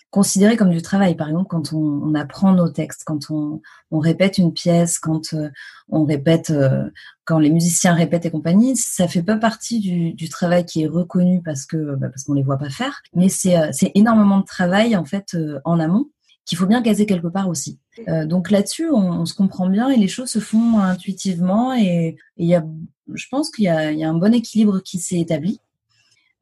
considéré 0.10 0.56
comme 0.56 0.70
du 0.70 0.82
travail. 0.82 1.16
Par 1.16 1.28
exemple, 1.28 1.48
quand 1.50 1.74
on, 1.74 1.78
on 1.78 2.16
apprend 2.16 2.54
nos 2.54 2.70
textes, 2.70 3.04
quand 3.06 3.30
on, 3.30 3.62
on 3.92 4.00
répète 4.00 4.38
une 4.38 4.54
pièce, 4.54 5.00
quand 5.00 5.34
euh, 5.34 5.50
on 5.90 6.06
répète, 6.06 6.50
euh, 6.50 6.90
quand 7.26 7.40
les 7.40 7.50
musiciens 7.50 7.94
répètent 7.94 8.26
et 8.26 8.32
compagnie, 8.32 8.78
ça 8.78 9.08
fait 9.08 9.24
pas 9.24 9.38
partie 9.38 9.80
du, 9.80 10.14
du 10.14 10.30
travail 10.30 10.66
qui 10.66 10.84
est 10.84 10.88
reconnu 10.88 11.42
parce 11.44 11.66
que 11.66 11.96
bah, 11.96 12.10
parce 12.10 12.24
qu'on 12.24 12.34
les 12.34 12.44
voit 12.44 12.58
pas 12.58 12.70
faire, 12.70 13.02
mais 13.16 13.30
c'est 13.30 13.58
euh, 13.58 13.70
c'est 13.72 13.92
énormément 13.96 14.40
de 14.40 14.46
travail 14.46 14.96
en 14.96 15.06
fait 15.06 15.36
en 15.66 15.80
amont 15.80 16.06
qu'il 16.46 16.58
faut 16.58 16.66
bien 16.66 16.82
caser 16.82 17.06
quelque 17.06 17.28
part 17.28 17.50
aussi. 17.50 17.78
donc 18.26 18.52
là-dessus, 18.52 18.90
on, 18.90 19.22
on, 19.22 19.26
se 19.26 19.34
comprend 19.34 19.68
bien 19.68 19.90
et 19.90 19.98
les 19.98 20.08
choses 20.08 20.30
se 20.30 20.40
font 20.40 20.80
intuitivement 20.80 21.76
et 21.76 22.16
il 22.38 22.48
y 22.48 22.56
a, 22.56 22.66
je 23.14 23.26
pense 23.30 23.50
qu'il 23.50 23.66
y 23.66 23.68
y 23.68 24.04
a 24.04 24.10
un 24.10 24.14
bon 24.14 24.34
équilibre 24.34 24.80
qui 24.80 24.98
s'est 24.98 25.20
établi. 25.20 25.60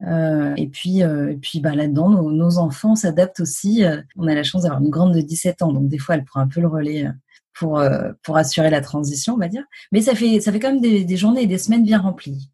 Et 0.02 0.68
puis, 0.68 1.00
et 1.00 1.38
puis 1.40 1.60
bah, 1.60 1.74
là-dedans, 1.74 2.10
nos, 2.10 2.58
enfants 2.58 2.96
s'adaptent 2.96 3.40
aussi. 3.40 3.82
on 4.16 4.26
a 4.26 4.34
la 4.34 4.42
chance 4.42 4.62
d'avoir 4.62 4.80
une 4.80 4.90
grande 4.90 5.14
de 5.14 5.20
17 5.20 5.62
ans, 5.62 5.72
donc 5.72 5.88
des 5.88 5.98
fois, 5.98 6.16
elle 6.16 6.24
prend 6.24 6.40
un 6.40 6.48
peu 6.48 6.60
le 6.60 6.68
relais 6.68 7.06
pour, 7.54 7.82
pour 8.22 8.36
assurer 8.36 8.70
la 8.70 8.80
transition, 8.80 9.34
on 9.34 9.38
va 9.38 9.48
dire. 9.48 9.64
Mais 9.92 10.02
ça 10.02 10.14
fait, 10.14 10.40
ça 10.40 10.52
fait 10.52 10.60
quand 10.60 10.72
même 10.72 10.80
des, 10.80 11.04
des 11.04 11.16
journées 11.16 11.42
et 11.42 11.46
des 11.46 11.58
semaines 11.58 11.84
bien 11.84 12.00
remplies. 12.00 12.50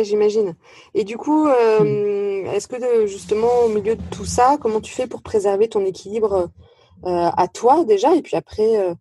J'imagine. 0.00 0.54
Et 0.94 1.04
du 1.04 1.16
coup, 1.16 1.48
est-ce 1.48 2.68
que 2.68 3.06
justement, 3.06 3.64
au 3.66 3.68
milieu 3.68 3.96
de 3.96 4.02
tout 4.10 4.24
ça, 4.24 4.56
comment 4.60 4.80
tu 4.80 4.92
fais 4.92 5.06
pour 5.06 5.22
préserver 5.22 5.68
ton 5.68 5.84
équilibre 5.84 6.50
à 7.04 7.46
toi 7.52 7.84
déjà, 7.84 8.14
et 8.14 8.22
puis 8.22 8.36
après, 8.36 8.96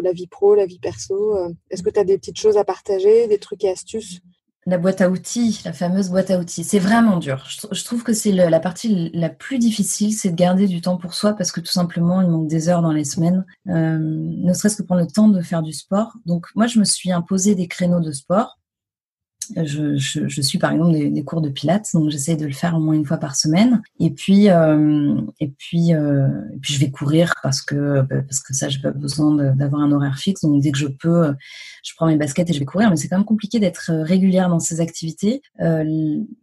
la 0.00 0.12
vie 0.12 0.26
pro, 0.26 0.54
la 0.54 0.66
vie 0.66 0.78
perso 0.78 1.36
euh, 1.36 1.52
Est-ce 1.70 1.82
que 1.82 1.90
tu 1.90 2.00
as 2.00 2.04
des 2.04 2.18
petites 2.18 2.38
choses 2.38 2.56
à 2.56 2.64
partager, 2.64 3.26
des 3.28 3.38
trucs 3.38 3.64
et 3.64 3.70
astuces 3.70 4.20
la 4.66 4.78
boîte 4.78 5.00
à 5.00 5.08
outils, 5.08 5.60
la 5.64 5.72
fameuse 5.72 6.10
boîte 6.10 6.30
à 6.30 6.38
outils, 6.38 6.64
c'est 6.64 6.80
vraiment 6.80 7.18
dur. 7.18 7.44
Je, 7.48 7.84
trouve 7.84 8.02
que 8.02 8.12
c'est 8.12 8.32
la 8.32 8.60
partie 8.60 9.10
la 9.14 9.28
plus 9.28 9.58
difficile, 9.58 10.12
c'est 10.12 10.30
de 10.30 10.34
garder 10.34 10.66
du 10.66 10.80
temps 10.80 10.96
pour 10.96 11.14
soi 11.14 11.34
parce 11.34 11.52
que 11.52 11.60
tout 11.60 11.72
simplement, 11.72 12.20
il 12.20 12.28
manque 12.28 12.48
des 12.48 12.68
heures 12.68 12.82
dans 12.82 12.92
les 12.92 13.04
semaines, 13.04 13.44
euh, 13.68 13.98
ne 14.00 14.52
serait-ce 14.52 14.76
que 14.76 14.82
prendre 14.82 15.02
le 15.02 15.06
temps 15.06 15.28
de 15.28 15.40
faire 15.40 15.62
du 15.62 15.72
sport. 15.72 16.14
Donc 16.26 16.48
moi, 16.56 16.66
je 16.66 16.80
me 16.80 16.84
suis 16.84 17.12
imposé 17.12 17.54
des 17.54 17.68
créneaux 17.68 18.00
de 18.00 18.10
sport 18.10 18.58
je, 19.56 19.96
je, 19.96 20.28
je, 20.28 20.40
suis 20.40 20.58
par 20.58 20.72
exemple 20.72 20.92
des, 20.92 21.24
cours 21.24 21.40
de 21.40 21.48
pilates, 21.48 21.88
donc 21.94 22.10
j'essaie 22.10 22.36
de 22.36 22.46
le 22.46 22.52
faire 22.52 22.76
au 22.76 22.80
moins 22.80 22.94
une 22.94 23.04
fois 23.04 23.18
par 23.18 23.36
semaine. 23.36 23.82
Et 24.00 24.10
puis, 24.10 24.50
euh, 24.50 25.20
et 25.40 25.48
puis, 25.48 25.94
euh, 25.94 26.28
et 26.54 26.58
puis 26.58 26.74
je 26.74 26.80
vais 26.80 26.90
courir 26.90 27.34
parce 27.42 27.62
que 27.62 28.02
parce 28.02 28.40
que 28.40 28.54
ça, 28.54 28.68
j'ai 28.68 28.80
pas 28.80 28.90
besoin 28.90 29.52
d'avoir 29.54 29.82
un 29.82 29.92
horaire 29.92 30.18
fixe. 30.18 30.42
Donc 30.42 30.62
dès 30.62 30.72
que 30.72 30.78
je 30.78 30.88
peux, 30.88 31.34
je 31.84 31.92
prends 31.94 32.06
mes 32.06 32.16
baskets 32.16 32.50
et 32.50 32.52
je 32.52 32.58
vais 32.58 32.64
courir. 32.64 32.90
Mais 32.90 32.96
c'est 32.96 33.08
quand 33.08 33.16
même 33.16 33.24
compliqué 33.24 33.60
d'être 33.60 33.92
régulière 33.92 34.48
dans 34.48 34.60
ces 34.60 34.80
activités. 34.80 35.42
Euh, 35.60 35.84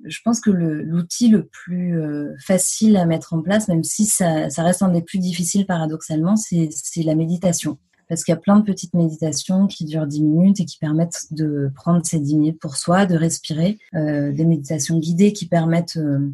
je 0.03 0.19
pense 0.23 0.39
que 0.39 0.49
l'outil 0.49 1.29
le, 1.29 1.45
plus 1.45 1.99
euh, 1.99 2.33
facile 2.39 2.97
à 2.97 3.05
mettre 3.05 3.33
en 3.33 3.41
place, 3.41 3.67
même 3.67 3.83
si 3.83 4.05
ça, 4.05 4.49
ça 4.49 4.63
reste 4.63 4.81
un 4.81 4.89
des 4.89 5.01
plus 5.01 5.19
difficiles 5.19 5.65
paradoxalement, 5.65 6.35
c'est 6.35 6.69
la 7.03 7.15
méditation 7.15 7.77
parce 8.13 8.23
qu'il 8.23 8.31
y 8.31 8.37
a 8.37 8.39
plein 8.39 8.57
de 8.57 8.63
petites 8.63 8.93
méditations 8.93 9.65
qui 9.65 9.85
durent 9.85 10.05
10 10.05 10.21
minutes 10.21 10.59
et 10.59 10.65
qui 10.65 10.77
permettent 10.77 11.25
de 11.31 11.71
prendre 11.73 12.05
ces 12.05 12.19
10 12.19 12.37
minutes 12.37 12.59
pour 12.59 12.77
soi, 12.77 13.07
de 13.07 13.15
respirer, 13.15 13.79
euh, 13.95 14.31
des 14.31 14.45
méditations 14.45 14.99
guidées 14.99 15.33
qui 15.33 15.47
permettent 15.47 15.97
euh, 15.97 16.29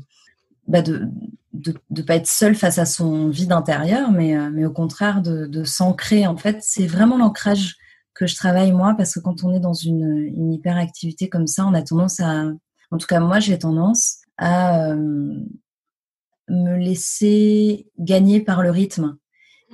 bah 0.67 0.81
de 0.81 1.07
ne 1.53 2.01
pas 2.01 2.17
être 2.17 2.27
seul 2.27 2.53
face 2.53 2.79
à 2.79 2.85
son 2.85 3.29
vide 3.29 3.53
intérieur, 3.53 4.11
mais, 4.11 4.35
euh, 4.35 4.67
au 4.67 4.71
contraire 4.71 5.21
de, 5.21 5.63
s'ancrer. 5.63 6.27
En 6.27 6.35
fait, 6.35 6.57
c'est 6.59 6.85
vraiment 6.85 7.17
l'ancrage 7.17 7.77
que 8.13 8.27
je 8.27 8.35
travaille 8.35 8.73
moi, 8.73 8.93
parce 8.97 9.13
que 9.13 9.21
quand 9.21 9.45
on 9.45 9.55
est 9.55 9.61
dans 9.61 9.73
une 9.73 10.51
hyperactivité 10.51 11.29
comme 11.29 11.47
ça, 11.47 11.65
on 11.65 11.73
a 11.73 11.81
tendance 11.81 12.19
à, 12.19 12.43
en 12.91 12.97
tout 12.97 13.07
cas 13.07 13.21
moi 13.21 13.39
j'ai 13.39 13.57
tendance 13.57 14.17
à 14.37 14.95
me 14.95 16.75
laisser 16.75 17.87
gagner 17.97 18.41
par 18.41 18.63
le 18.63 18.69
rythme. 18.69 19.17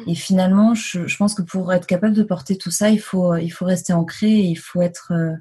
Et 0.08 0.16
finalement, 0.16 0.76
je, 0.76 1.08
je, 1.08 1.18
pense 1.18 1.34
que 1.34 1.42
pour 1.42 1.72
être 1.72 1.88
capable 1.88 2.14
de 2.14 2.24
porter 2.24 2.58
tout 2.58 2.72
ça, 2.72 2.90
il 2.90 3.00
faut, 3.00 3.36
il 3.36 3.50
faut 3.50 3.66
rester 3.66 3.94
ancré 3.94 4.28
et 4.28 4.44
il 4.44 4.58
faut 4.58 4.82
être 4.82 5.14
euh, 5.14 5.36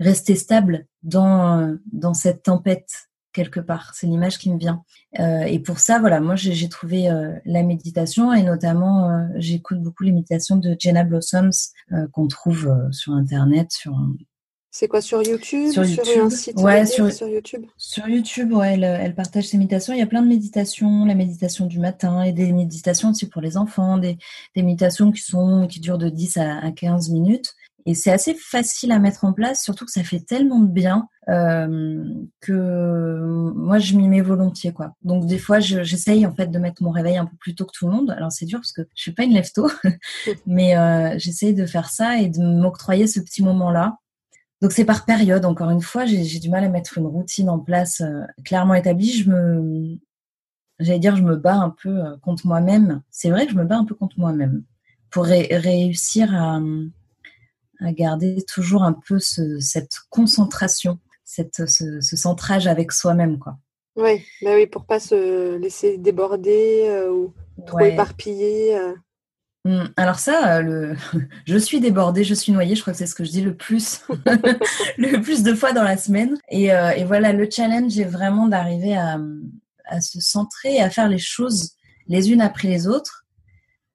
rester 0.00 0.34
stable 0.34 0.86
dans, 1.02 1.60
euh, 1.60 1.76
dans 1.92 2.14
cette 2.14 2.42
tempête 2.42 2.90
quelque 3.32 3.60
part. 3.60 3.92
C'est 3.94 4.06
l'image 4.06 4.38
qui 4.38 4.50
me 4.50 4.58
vient. 4.58 4.84
Euh, 5.18 5.42
et 5.42 5.58
pour 5.58 5.80
ça, 5.80 5.98
voilà, 5.98 6.20
moi 6.20 6.36
j'ai 6.36 6.68
trouvé 6.68 7.10
euh, 7.10 7.32
la 7.44 7.64
méditation 7.64 8.32
et 8.32 8.42
notamment 8.42 9.28
j'écoute 9.36 9.82
beaucoup 9.82 10.04
les 10.04 10.12
méditations 10.12 10.56
de 10.56 10.76
Jenna 10.78 11.02
Blossoms 11.02 11.72
qu'on 12.12 12.28
trouve 12.28 12.72
sur 12.92 13.12
internet, 13.12 13.72
sur 13.72 13.92
c'est 14.74 14.88
quoi 14.88 15.00
sur 15.00 15.22
YouTube 15.22 15.70
Sur, 15.70 15.84
YouTube. 15.84 16.04
sur 16.04 16.24
un 16.24 16.30
site 16.30 16.60
ouais, 16.60 16.84
sur, 16.84 17.28
YouTube? 17.28 17.64
Sur 17.76 18.08
YouTube, 18.08 18.52
ouais, 18.52 18.74
elle, 18.74 18.82
elle, 18.82 19.14
partage 19.14 19.44
ses 19.44 19.56
méditations. 19.56 19.92
Il 19.92 20.00
y 20.00 20.02
a 20.02 20.06
plein 20.06 20.20
de 20.20 20.26
méditations, 20.26 21.04
la 21.04 21.14
méditation 21.14 21.66
du 21.66 21.78
matin 21.78 22.24
et 22.24 22.32
des 22.32 22.50
méditations 22.50 23.10
aussi 23.10 23.28
pour 23.28 23.40
les 23.40 23.56
enfants, 23.56 23.98
des, 23.98 24.18
des 24.56 24.64
méditations 24.64 25.12
qui 25.12 25.22
sont 25.22 25.68
qui 25.68 25.78
durent 25.78 25.96
de 25.96 26.08
10 26.08 26.38
à, 26.38 26.58
à 26.58 26.72
15 26.72 27.10
minutes. 27.10 27.54
Et 27.86 27.94
c'est 27.94 28.10
assez 28.10 28.34
facile 28.34 28.90
à 28.90 28.98
mettre 28.98 29.24
en 29.24 29.32
place, 29.32 29.62
surtout 29.62 29.84
que 29.84 29.92
ça 29.92 30.02
fait 30.02 30.18
tellement 30.18 30.58
de 30.58 30.72
bien 30.72 31.06
euh, 31.28 32.02
que 32.40 33.52
moi 33.54 33.78
je 33.78 33.94
m'y 33.94 34.08
mets 34.08 34.22
volontiers 34.22 34.72
quoi. 34.72 34.94
Donc 35.02 35.26
des 35.26 35.38
fois 35.38 35.60
j'essaye 35.60 36.26
en 36.26 36.34
fait 36.34 36.48
de 36.48 36.58
mettre 36.58 36.82
mon 36.82 36.90
réveil 36.90 37.16
un 37.16 37.26
peu 37.26 37.36
plus 37.36 37.54
tôt 37.54 37.64
que 37.64 37.72
tout 37.72 37.86
le 37.86 37.92
monde. 37.92 38.10
Alors 38.10 38.32
c'est 38.32 38.46
dur 38.46 38.58
parce 38.58 38.72
que 38.72 38.82
je 38.96 39.02
suis 39.02 39.12
pas 39.12 39.22
une 39.22 39.34
lève 39.34 39.52
tôt, 39.52 39.70
mais 40.46 40.76
euh, 40.76 41.14
j'essaye 41.18 41.54
de 41.54 41.64
faire 41.64 41.90
ça 41.90 42.18
et 42.18 42.28
de 42.28 42.40
m'octroyer 42.40 43.06
ce 43.06 43.20
petit 43.20 43.44
moment 43.44 43.70
là 43.70 43.98
donc 44.64 44.72
c'est 44.72 44.86
par 44.86 45.04
période, 45.04 45.44
encore 45.44 45.68
une 45.68 45.82
fois, 45.82 46.06
j'ai 46.06 46.38
du 46.38 46.48
mal 46.48 46.64
à 46.64 46.70
mettre 46.70 46.96
une 46.96 47.04
routine 47.04 47.50
en 47.50 47.58
place 47.58 48.00
euh, 48.00 48.22
clairement 48.46 48.72
établie. 48.72 49.12
Je 49.12 49.28
me, 49.28 49.98
j'allais 50.78 50.98
dire, 50.98 51.16
je 51.16 51.22
me 51.22 51.36
bats 51.36 51.56
un 51.56 51.68
peu 51.68 51.90
euh, 51.90 52.16
contre 52.22 52.46
moi-même. 52.46 53.02
C'est 53.10 53.28
vrai 53.28 53.44
que 53.44 53.52
je 53.52 53.58
me 53.58 53.66
bats 53.66 53.76
un 53.76 53.84
peu 53.84 53.94
contre 53.94 54.18
moi-même 54.18 54.64
pour 55.10 55.24
réussir 55.26 56.34
à, 56.34 56.62
à, 57.80 57.92
garder 57.92 58.42
toujours 58.48 58.84
un 58.84 58.94
peu 58.94 59.18
ce, 59.18 59.60
cette 59.60 59.98
concentration, 60.08 60.98
cette, 61.24 61.68
ce, 61.68 62.00
ce 62.00 62.16
centrage 62.16 62.66
avec 62.66 62.92
soi-même, 62.92 63.38
quoi. 63.38 63.58
Oui, 63.96 64.24
bah 64.40 64.52
oui, 64.54 64.66
pour 64.66 64.86
pas 64.86 64.98
se 64.98 65.56
laisser 65.58 65.98
déborder 65.98 66.86
euh, 66.88 67.12
ou 67.12 67.34
trop 67.66 67.80
éparpiller. 67.80 68.74
Mmh. 69.66 69.84
Alors 69.96 70.18
ça, 70.18 70.58
euh, 70.58 70.94
je 71.46 71.56
suis 71.56 71.80
débordée, 71.80 72.22
je 72.22 72.34
suis 72.34 72.52
noyée, 72.52 72.74
je 72.74 72.82
crois 72.82 72.92
que 72.92 72.98
c'est 72.98 73.06
ce 73.06 73.14
que 73.14 73.24
je 73.24 73.30
dis 73.30 73.40
le 73.40 73.56
plus, 73.56 74.02
le 74.98 75.20
plus 75.22 75.42
de 75.42 75.54
fois 75.54 75.72
dans 75.72 75.82
la 75.82 75.96
semaine. 75.96 76.36
Et, 76.50 76.72
euh, 76.72 76.92
voilà, 77.06 77.32
le 77.32 77.48
challenge 77.50 77.98
est 77.98 78.04
vraiment 78.04 78.46
d'arriver 78.46 78.96
à, 78.96 79.18
se 80.00 80.20
centrer 80.20 80.80
à 80.80 80.90
faire 80.90 81.08
les 81.08 81.18
choses 81.18 81.76
les 82.08 82.30
unes 82.30 82.40
après 82.40 82.68
les 82.68 82.88
autres. 82.88 83.24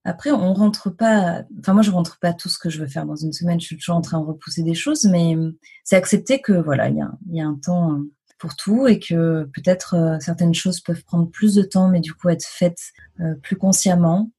Après, 0.05 0.31
on 0.31 0.53
rentre 0.53 0.89
pas, 0.89 1.43
enfin 1.59 1.73
moi 1.73 1.81
je 1.83 1.91
rentre 1.91 2.19
pas 2.19 2.33
tout 2.33 2.47
ce 2.49 2.57
que 2.57 2.69
je 2.69 2.79
veux 2.79 2.87
faire 2.87 3.05
dans 3.05 3.15
une 3.15 3.33
semaine, 3.33 3.59
je 3.59 3.65
suis 3.65 3.77
toujours 3.77 3.97
en 3.97 4.01
train 4.01 4.19
de 4.19 4.25
repousser 4.25 4.63
des 4.63 4.73
choses, 4.73 5.05
mais 5.05 5.35
c'est 5.83 5.97
accepter 5.97 6.41
que 6.41 6.53
voilà, 6.53 6.89
il 6.89 6.97
y 6.97 7.01
a, 7.01 7.11
y 7.31 7.41
a 7.41 7.45
un 7.45 7.55
temps 7.55 7.93
euh, 7.93 8.11
pour 8.39 8.55
tout 8.55 8.87
et 8.87 8.99
que 8.99 9.43
peut-être 9.53 10.17
certaines 10.21 10.53
choses 10.53 10.79
peuvent 10.79 11.03
prendre 11.03 11.29
plus 11.29 11.53
de 11.55 11.63
temps, 11.63 11.89
mais 11.89 11.99
du 11.99 12.13
coup 12.13 12.29
être 12.29 12.45
faites 12.45 12.93
plus 13.43 13.57
consciemment 13.57 14.31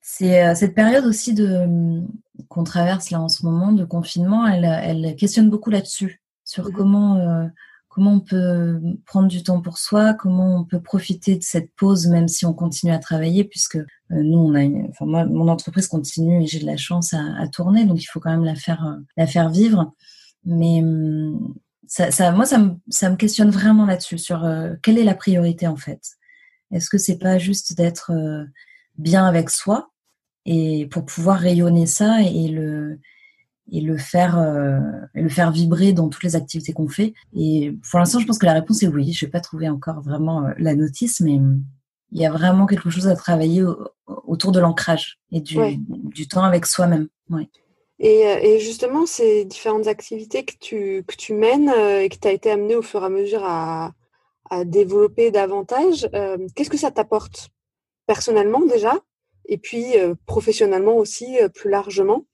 c'est 0.00 0.44
euh, 0.44 0.54
cette 0.54 0.74
période 0.74 1.04
aussi 1.04 1.34
de 1.34 2.02
qu'on 2.48 2.64
traverse 2.64 3.10
là 3.10 3.20
en 3.20 3.28
ce 3.28 3.44
moment 3.44 3.72
de 3.72 3.84
confinement, 3.84 4.46
elle, 4.46 4.64
elle 4.64 5.14
questionne 5.14 5.50
beaucoup 5.50 5.70
là-dessus, 5.70 6.22
sur 6.44 6.66
mhm. 6.66 6.72
comment 6.72 7.16
euh, 7.16 7.46
comment 7.88 8.14
on 8.14 8.20
peut 8.20 8.80
prendre 9.04 9.28
du 9.28 9.42
temps 9.42 9.60
pour 9.60 9.78
soi, 9.78 10.14
comment 10.14 10.56
on 10.60 10.64
peut 10.64 10.80
profiter 10.80 11.36
de 11.36 11.42
cette 11.42 11.74
pause 11.76 12.06
même 12.06 12.28
si 12.28 12.46
on 12.46 12.54
continue 12.54 12.92
à 12.92 12.98
travailler, 12.98 13.44
puisque 13.44 13.76
euh, 13.76 13.86
nous 14.10 14.38
on 14.38 14.54
a, 14.54 14.62
une, 14.62 14.88
enfin 14.88 15.04
moi 15.06 15.26
mon 15.26 15.48
entreprise 15.48 15.86
continue 15.86 16.42
et 16.42 16.46
j'ai 16.46 16.60
de 16.60 16.66
la 16.66 16.76
chance 16.76 17.12
à, 17.12 17.22
à, 17.38 17.48
tourner, 17.48 17.84
donc 17.84 18.02
il 18.02 18.06
faut 18.06 18.20
quand 18.20 18.30
même 18.30 18.44
la 18.44 18.54
faire 18.54 18.98
la 19.16 19.26
faire 19.26 19.50
vivre. 19.50 19.92
Mais 20.46 20.82
ça, 21.86 22.10
ça 22.10 22.32
moi 22.32 22.46
ça 22.46 22.58
me 22.58 22.76
ça 22.88 23.10
me 23.10 23.16
questionne 23.16 23.50
vraiment 23.50 23.84
là-dessus 23.84 24.16
sur 24.16 24.48
quelle 24.82 24.98
est 24.98 25.04
la 25.04 25.14
priorité 25.14 25.66
en 25.66 25.76
fait? 25.76 26.00
Est-ce 26.70 26.88
que 26.88 26.98
c'est 26.98 27.18
pas 27.18 27.36
juste 27.36 27.76
d'être 27.76 28.12
bien 28.98 29.26
avec 29.26 29.50
soi 29.50 29.90
et 30.46 30.86
pour 30.90 31.04
pouvoir 31.04 31.38
rayonner 31.38 31.86
ça 31.86 32.22
et 32.22 32.48
le 32.48 32.98
et 33.72 33.80
le 33.80 33.96
faire 33.96 34.38
euh, 34.38 34.80
le 35.14 35.28
faire 35.28 35.52
vibrer 35.52 35.92
dans 35.92 36.08
toutes 36.08 36.24
les 36.24 36.34
activités 36.36 36.72
qu'on 36.72 36.88
fait. 36.88 37.14
Et 37.34 37.72
pour 37.88 37.98
l'instant 37.98 38.18
je 38.18 38.26
pense 38.26 38.38
que 38.38 38.46
la 38.46 38.54
réponse 38.54 38.82
est 38.82 38.88
oui. 38.88 39.12
Je 39.12 39.26
vais 39.26 39.30
pas 39.30 39.40
trouver 39.40 39.68
encore 39.68 40.00
vraiment 40.02 40.44
euh, 40.44 40.52
la 40.58 40.74
notice 40.74 41.20
mais 41.20 41.38
il 42.12 42.20
y 42.20 42.26
a 42.26 42.32
vraiment 42.32 42.66
quelque 42.66 42.90
chose 42.90 43.06
à 43.06 43.14
travailler 43.14 43.62
autour 44.06 44.50
de 44.50 44.58
l'ancrage 44.58 45.20
et 45.30 45.40
du, 45.40 45.56
du, 45.86 46.26
temps 46.26 46.42
avec 46.42 46.66
soi-même. 46.66 47.06
Ouais. 47.28 47.48
et, 48.00 48.26
euh, 48.26 48.38
et, 48.42 48.58
justement 48.58 49.06
ces 49.06 49.44
différentes 49.44 49.86
activités 49.86 50.44
que 50.44 50.54
tu, 50.58 51.04
que 51.06 51.14
tu 51.14 51.34
mènes 51.34 51.68
et 51.68 52.08
que 52.08 52.16
tu 52.20 52.26
as 52.26 52.32
été 52.32 52.50
amené 52.50 52.74
au 52.74 52.82
fur 52.82 53.02
et 53.02 53.06
à 53.06 53.08
mesure 53.10 53.44
à, 53.44 53.92
à 54.50 54.64
développer 54.64 55.30
davantage 55.30 56.08
qu'est-ce 56.56 56.70
que 56.70 56.76
ça 56.76 56.90
t'apporte? 56.90 57.50
Personnellement 58.10 58.66
déjà 58.66 58.94
et 59.46 59.56
puis 59.56 59.96
euh, 59.96 60.16
professionnellement 60.26 60.96
aussi 60.96 61.38
euh, 61.40 61.48
plus 61.48 61.70
largement 61.70 62.24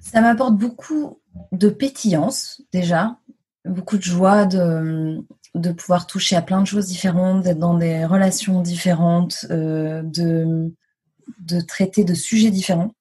Ça 0.00 0.22
m'apporte 0.22 0.56
beaucoup 0.56 1.20
de 1.52 1.68
pétillance 1.68 2.62
déjà, 2.72 3.18
beaucoup 3.66 3.98
de 3.98 4.02
joie 4.02 4.46
de, 4.46 5.18
de 5.54 5.72
pouvoir 5.72 6.06
toucher 6.06 6.36
à 6.36 6.42
plein 6.42 6.62
de 6.62 6.66
choses 6.66 6.86
différentes, 6.86 7.42
d'être 7.42 7.58
dans 7.58 7.76
des 7.76 8.06
relations 8.06 8.62
différentes, 8.62 9.44
euh, 9.50 10.00
de, 10.02 10.72
de 11.40 11.60
traiter 11.60 12.04
de 12.04 12.14
sujets 12.14 12.50
différents. 12.50 12.92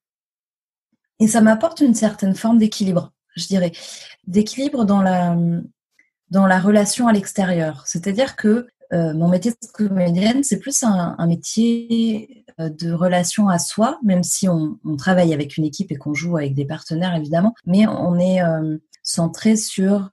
Et 1.22 1.28
ça 1.30 1.40
m'apporte 1.40 1.80
une 1.80 1.96
certaine 1.96 2.36
forme 2.36 2.58
d'équilibre, 2.58 3.14
je 3.38 3.48
dirais. 3.48 3.72
D'équilibre 4.28 4.84
dans 4.84 5.02
la, 5.02 5.38
dans 6.32 6.48
la 6.48 6.60
relation 6.60 7.08
à 7.08 7.14
l'extérieur. 7.14 7.84
C'est-à-dire 7.88 8.36
que 8.36 8.68
mon 8.91 9.27
métier 9.27 9.51
de 9.51 9.67
comédienne, 9.72 10.43
c'est 10.43 10.60
plus 10.60 10.84
un, 10.84 11.27
métier 11.27 12.46
euh, 12.60 12.69
de 12.69 12.91
relation 12.91 13.48
à 13.48 13.60
soi, 13.60 14.00
même 14.03 14.24
si 14.24 14.50
on, 14.50 14.79
travaille 14.98 15.34
avec 15.34 15.58
une 15.58 15.63
équipe 15.63 15.91
et 15.91 15.96
qu'on 15.96 16.13
joue 16.13 16.38
avec 16.38 16.53
des 16.55 16.65
partenaires 16.65 17.15
évidemment, 17.15 17.53
mais 17.65 17.88
on 17.88 18.17
est 18.19 18.41
euh, 18.43 18.77
centré 19.03 19.55
sur 19.55 20.10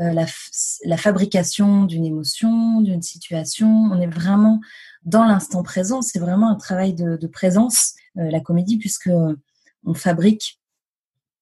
la, 0.00 0.26
la, 0.84 0.96
fabrication 0.96 1.84
d'une 1.84 2.04
émotion, 2.04 2.80
d'une 2.80 3.02
situation. 3.02 3.68
On 3.68 4.00
est 4.00 4.08
vraiment 4.08 4.60
dans 5.04 5.24
l'instant 5.24 5.62
présent. 5.62 6.02
C'est 6.02 6.18
vraiment 6.18 6.50
un 6.50 6.56
travail 6.56 6.92
de, 6.92 7.16
de 7.16 7.26
présence, 7.28 7.94
la 8.16 8.40
comédie, 8.40 8.78
puisque 8.78 9.10
on 9.84 9.94
fabrique 9.94 10.60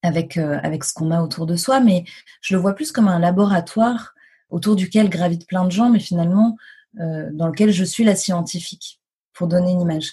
avec, 0.03 0.37
avec 0.37 0.85
ce 0.85 0.93
qu'on 0.93 1.11
a 1.11 1.23
autour 1.23 1.47
de 1.47 1.57
soi. 1.57 1.81
Mais 1.81 2.05
je 2.43 2.55
le 2.55 2.61
vois 2.61 2.75
plus 2.75 2.93
comme 2.93 3.09
un 3.09 3.19
laboratoire 3.19 4.14
autour 4.55 4.77
duquel 4.77 5.11
gravitent 5.11 5.47
plein 5.47 5.65
de 5.65 5.73
gens, 5.73 5.91
mais 5.91 6.01
finalement 6.01 6.57
dans 6.95 7.49
lequel 7.49 7.73
je 7.73 7.83
suis 7.83 8.05
la 8.05 8.15
scientifique, 8.15 9.01
pour 9.33 9.49
donner 9.49 9.73
une 9.73 9.81
image. 9.81 10.13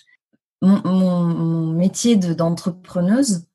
Mon, 0.63 0.81
mon, 0.83 1.67
métier 1.73 2.15
d'entrepreneuse 2.15 3.45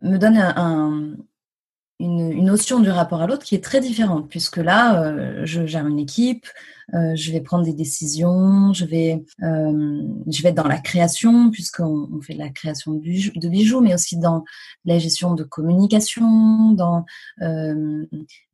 me 0.00 0.16
donne 0.16 0.38
un, 0.38 1.16
une, 2.02 2.44
notion 2.44 2.80
du 2.80 2.90
rapport 2.90 3.22
à 3.22 3.26
l'autre 3.26 3.44
qui 3.44 3.54
est 3.54 3.62
très 3.62 3.80
différente, 3.80 4.28
puisque 4.28 4.56
là, 4.56 5.02
euh, 5.02 5.42
je 5.44 5.66
gère 5.66 5.86
une 5.86 6.00
équipe, 6.00 6.46
euh, 6.94 7.14
je 7.14 7.30
vais 7.30 7.40
prendre 7.40 7.64
des 7.64 7.72
décisions, 7.72 8.72
je 8.72 8.84
vais, 8.84 9.24
euh, 9.42 10.02
je 10.26 10.42
vais 10.42 10.48
être 10.48 10.56
dans 10.56 10.68
la 10.68 10.80
création, 10.80 11.50
puisqu'on 11.50 12.08
on 12.12 12.20
fait 12.20 12.34
de 12.34 12.40
la 12.40 12.50
création 12.50 12.92
de 12.92 12.98
bijoux, 12.98 13.32
de 13.36 13.48
bijoux, 13.48 13.80
mais 13.80 13.94
aussi 13.94 14.18
dans 14.18 14.42
la 14.84 14.98
gestion 14.98 15.34
de 15.34 15.44
communication, 15.44 16.72
dans 16.72 17.04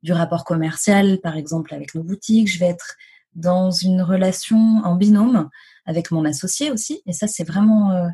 du 0.03 0.13
rapport 0.13 0.45
commercial, 0.45 1.19
par 1.21 1.35
exemple, 1.35 1.73
avec 1.73 1.95
nos 1.95 2.03
boutiques. 2.03 2.51
Je 2.51 2.59
vais 2.59 2.67
être 2.67 2.95
dans 3.35 3.71
une 3.71 4.01
relation 4.01 4.81
en 4.83 4.95
binôme 4.95 5.49
avec 5.85 6.11
mon 6.11 6.23
associé 6.25 6.71
aussi, 6.71 7.01
et 7.07 7.13
ça, 7.13 7.27
c'est 7.27 7.43
vraiment 7.43 8.09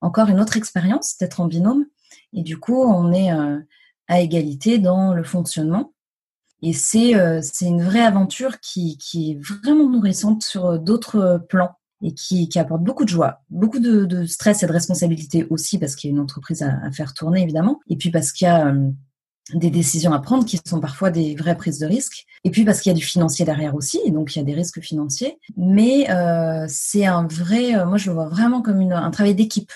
encore 0.00 0.28
une 0.28 0.40
autre 0.40 0.56
expérience 0.56 1.16
d'être 1.18 1.40
en 1.40 1.46
binôme. 1.46 1.86
Et 2.32 2.42
du 2.42 2.58
coup, 2.58 2.82
on 2.82 3.12
est 3.12 3.30
à 4.12 4.20
égalité 4.20 4.78
dans 4.78 5.14
le 5.14 5.24
fonctionnement. 5.24 5.94
Et 6.60 6.74
c'est 6.74 7.16
euh, 7.16 7.40
une 7.62 7.82
vraie 7.82 8.02
aventure 8.02 8.60
qui, 8.60 8.98
qui 8.98 9.32
est 9.32 9.38
vraiment 9.40 9.88
nourrissante 9.88 10.42
sur 10.42 10.78
d'autres 10.78 11.42
plans 11.48 11.76
et 12.02 12.12
qui, 12.12 12.48
qui 12.50 12.58
apporte 12.58 12.82
beaucoup 12.82 13.04
de 13.04 13.08
joie, 13.08 13.40
beaucoup 13.48 13.78
de, 13.78 14.26
stress 14.26 14.62
et 14.62 14.66
de 14.66 14.72
responsabilité 14.72 15.46
aussi 15.48 15.78
parce 15.78 15.96
qu'il 15.96 16.10
y 16.10 16.12
a 16.12 16.14
une 16.14 16.20
entreprise 16.20 16.62
à, 16.62 16.90
faire 16.92 17.14
tourner 17.14 17.42
évidemment, 17.42 17.80
et 17.88 17.96
puis 17.96 18.10
parce 18.10 18.32
qu'il 18.32 18.46
y 18.46 18.50
a 18.50 18.66
euh, 18.66 18.90
des 19.54 19.70
décisions 19.70 20.12
à 20.12 20.20
prendre 20.20 20.44
qui 20.44 20.60
sont 20.66 20.80
parfois 20.80 21.10
des 21.10 21.34
vraies 21.34 21.56
prises 21.56 21.78
de 21.78 21.86
risques, 21.86 22.26
et 22.44 22.50
puis 22.50 22.64
parce 22.64 22.80
qu'il 22.80 22.92
y 22.92 22.94
a 22.94 22.98
du 22.98 23.04
financier 23.04 23.46
derrière 23.46 23.74
aussi, 23.74 23.98
et 24.04 24.10
donc 24.10 24.34
il 24.34 24.40
y 24.40 24.42
a 24.42 24.44
des 24.44 24.54
risques 24.54 24.80
financiers. 24.80 25.38
Mais 25.56 26.10
euh, 26.10 26.66
c'est 26.68 27.06
un 27.06 27.26
vrai, 27.26 27.84
moi 27.86 27.96
je 27.96 28.10
le 28.10 28.14
vois 28.14 28.28
vraiment 28.28 28.60
comme 28.60 28.80
un 28.92 29.10
travail 29.10 29.34
d'équipe 29.34 29.72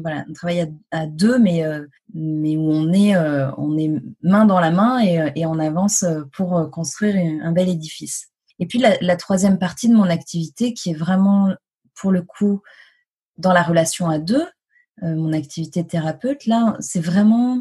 voilà, 0.00 0.24
on 0.28 0.32
travaille 0.32 0.72
à, 0.90 1.06
deux, 1.06 1.38
mais, 1.38 1.64
euh, 1.64 1.86
mais 2.14 2.56
où 2.56 2.70
on 2.70 2.92
est, 2.92 3.14
euh, 3.14 3.50
on 3.58 3.76
est 3.76 3.90
main 4.22 4.44
dans 4.44 4.60
la 4.60 4.70
main 4.70 5.00
et, 5.00 5.20
euh, 5.20 5.30
on 5.48 5.58
avance 5.58 6.04
pour 6.32 6.70
construire 6.70 7.16
un 7.42 7.52
bel 7.52 7.68
édifice. 7.68 8.28
Et 8.58 8.66
puis 8.66 8.78
la, 8.78 9.16
troisième 9.16 9.58
partie 9.58 9.88
de 9.88 9.94
mon 9.94 10.08
activité, 10.08 10.72
qui 10.72 10.90
est 10.90 10.94
vraiment 10.94 11.54
pour 11.94 12.12
le 12.12 12.22
coup 12.22 12.62
dans 13.38 13.52
la 13.52 13.62
relation 13.62 14.08
à 14.08 14.18
deux, 14.18 14.46
mon 15.00 15.32
activité 15.32 15.84
thérapeute, 15.84 16.46
là, 16.46 16.76
c'est 16.78 17.00
vraiment, 17.00 17.60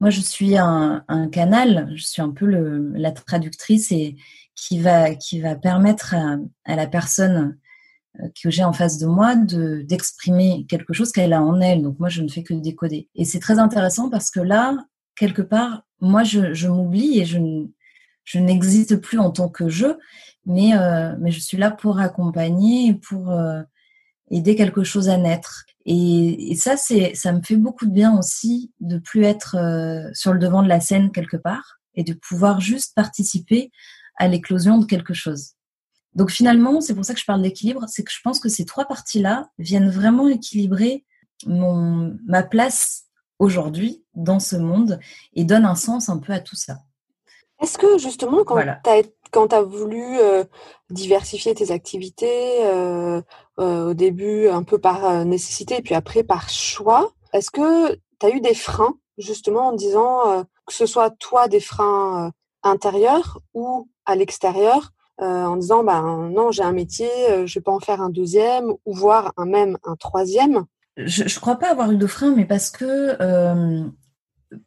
moi 0.00 0.10
je 0.10 0.20
suis 0.20 0.56
un, 0.58 1.04
un, 1.06 1.28
canal, 1.28 1.92
je 1.94 2.04
suis 2.04 2.22
un 2.22 2.30
peu 2.30 2.46
la 2.46 3.12
traductrice 3.12 3.92
et 3.92 4.16
qui 4.60 4.78
va, 4.78 5.14
qui 5.14 5.40
va 5.40 5.54
permettre 5.54 6.14
à, 6.14 6.76
la 6.76 6.86
personne 6.86 7.36
euh, 7.36 7.58
que 8.42 8.50
j'ai 8.50 8.64
en 8.64 8.72
face 8.72 8.98
de 8.98 9.06
moi 9.06 9.36
de 9.36 9.82
d'exprimer 9.82 10.66
quelque 10.68 10.92
chose 10.92 11.12
qu'elle 11.12 11.32
a 11.32 11.42
en 11.42 11.60
elle. 11.60 11.82
Donc 11.82 11.98
moi, 11.98 12.08
je 12.08 12.22
ne 12.22 12.28
fais 12.28 12.42
que 12.42 12.54
décoder. 12.54 13.08
Et 13.14 13.24
c'est 13.24 13.40
très 13.40 13.58
intéressant 13.58 14.10
parce 14.10 14.30
que 14.30 14.40
là, 14.40 14.76
quelque 15.16 15.42
part, 15.42 15.82
moi, 16.00 16.24
je, 16.24 16.54
je 16.54 16.68
m'oublie 16.68 17.20
et 17.20 17.24
je, 17.24 17.38
je 18.24 18.38
n'existe 18.38 18.96
plus 18.96 19.18
en 19.18 19.30
tant 19.30 19.48
que 19.48 19.68
je, 19.68 19.86
mais, 20.46 20.76
euh, 20.76 21.14
mais 21.20 21.30
je 21.30 21.40
suis 21.40 21.56
là 21.56 21.70
pour 21.70 22.00
accompagner 22.00 22.88
et 22.88 22.94
pour 22.94 23.30
euh, 23.30 23.62
aider 24.30 24.54
quelque 24.56 24.84
chose 24.84 25.08
à 25.08 25.16
naître. 25.16 25.64
Et, 25.86 26.52
et 26.52 26.54
ça, 26.56 26.76
c'est, 26.76 27.14
ça 27.14 27.32
me 27.32 27.42
fait 27.42 27.56
beaucoup 27.56 27.86
de 27.86 27.92
bien 27.92 28.16
aussi 28.16 28.72
de 28.80 28.98
plus 28.98 29.24
être 29.24 29.56
euh, 29.56 30.08
sur 30.14 30.32
le 30.32 30.38
devant 30.38 30.62
de 30.62 30.68
la 30.68 30.80
scène 30.80 31.12
quelque 31.12 31.36
part 31.36 31.80
et 31.94 32.04
de 32.04 32.14
pouvoir 32.14 32.60
juste 32.60 32.94
participer 32.94 33.70
à 34.16 34.28
l'éclosion 34.28 34.78
de 34.78 34.84
quelque 34.84 35.14
chose. 35.14 35.52
Donc 36.14 36.30
finalement, 36.30 36.80
c'est 36.80 36.94
pour 36.94 37.04
ça 37.04 37.14
que 37.14 37.20
je 37.20 37.24
parle 37.24 37.42
d'équilibre, 37.42 37.84
c'est 37.88 38.02
que 38.02 38.10
je 38.10 38.20
pense 38.22 38.40
que 38.40 38.48
ces 38.48 38.64
trois 38.64 38.84
parties-là 38.84 39.48
viennent 39.58 39.90
vraiment 39.90 40.28
équilibrer 40.28 41.04
mon, 41.46 42.16
ma 42.26 42.42
place 42.42 43.04
aujourd'hui 43.38 44.04
dans 44.14 44.40
ce 44.40 44.56
monde 44.56 44.98
et 45.34 45.44
donnent 45.44 45.64
un 45.64 45.74
sens 45.74 46.08
un 46.08 46.18
peu 46.18 46.32
à 46.32 46.40
tout 46.40 46.56
ça. 46.56 46.78
Est-ce 47.62 47.78
que 47.78 47.98
justement, 47.98 48.44
quand 48.44 49.48
tu 49.48 49.54
as, 49.54 49.62
voulu 49.62 50.18
euh, 50.18 50.44
diversifier 50.88 51.54
tes 51.54 51.70
activités, 51.70 52.64
euh, 52.64 53.20
euh, 53.58 53.90
au 53.90 53.94
début 53.94 54.48
un 54.48 54.62
peu 54.62 54.78
par 54.78 55.24
nécessité 55.24 55.78
et 55.78 55.82
puis 55.82 55.94
après 55.94 56.22
par 56.22 56.48
choix, 56.48 57.12
est-ce 57.32 57.50
que 57.50 57.94
tu 58.18 58.26
as 58.26 58.30
eu 58.30 58.40
des 58.40 58.54
freins 58.54 58.94
justement 59.18 59.68
en 59.68 59.72
disant 59.72 60.44
que 60.66 60.72
ce 60.72 60.86
soit 60.86 61.10
toi 61.10 61.48
des 61.48 61.60
freins 61.60 62.32
intérieurs 62.62 63.38
ou 63.52 63.88
à 64.06 64.16
l'extérieur 64.16 64.92
euh, 65.20 65.44
en 65.44 65.56
disant 65.56 65.84
ben 65.84 66.30
non 66.32 66.50
j'ai 66.50 66.62
un 66.62 66.72
métier, 66.72 67.10
euh, 67.28 67.46
je 67.46 67.60
pas 67.60 67.72
en 67.72 67.80
faire 67.80 68.00
un 68.00 68.08
deuxième 68.08 68.72
ou 68.86 68.94
voire 68.94 69.32
un 69.36 69.44
même 69.44 69.76
un 69.84 69.94
troisième. 69.96 70.64
Je 70.96 71.24
ne 71.24 71.40
crois 71.40 71.56
pas 71.56 71.70
avoir 71.70 71.92
eu 71.92 71.96
de 71.96 72.06
frein, 72.06 72.34
mais 72.34 72.46
parce 72.46 72.70
que 72.70 73.16
euh, 73.20 73.84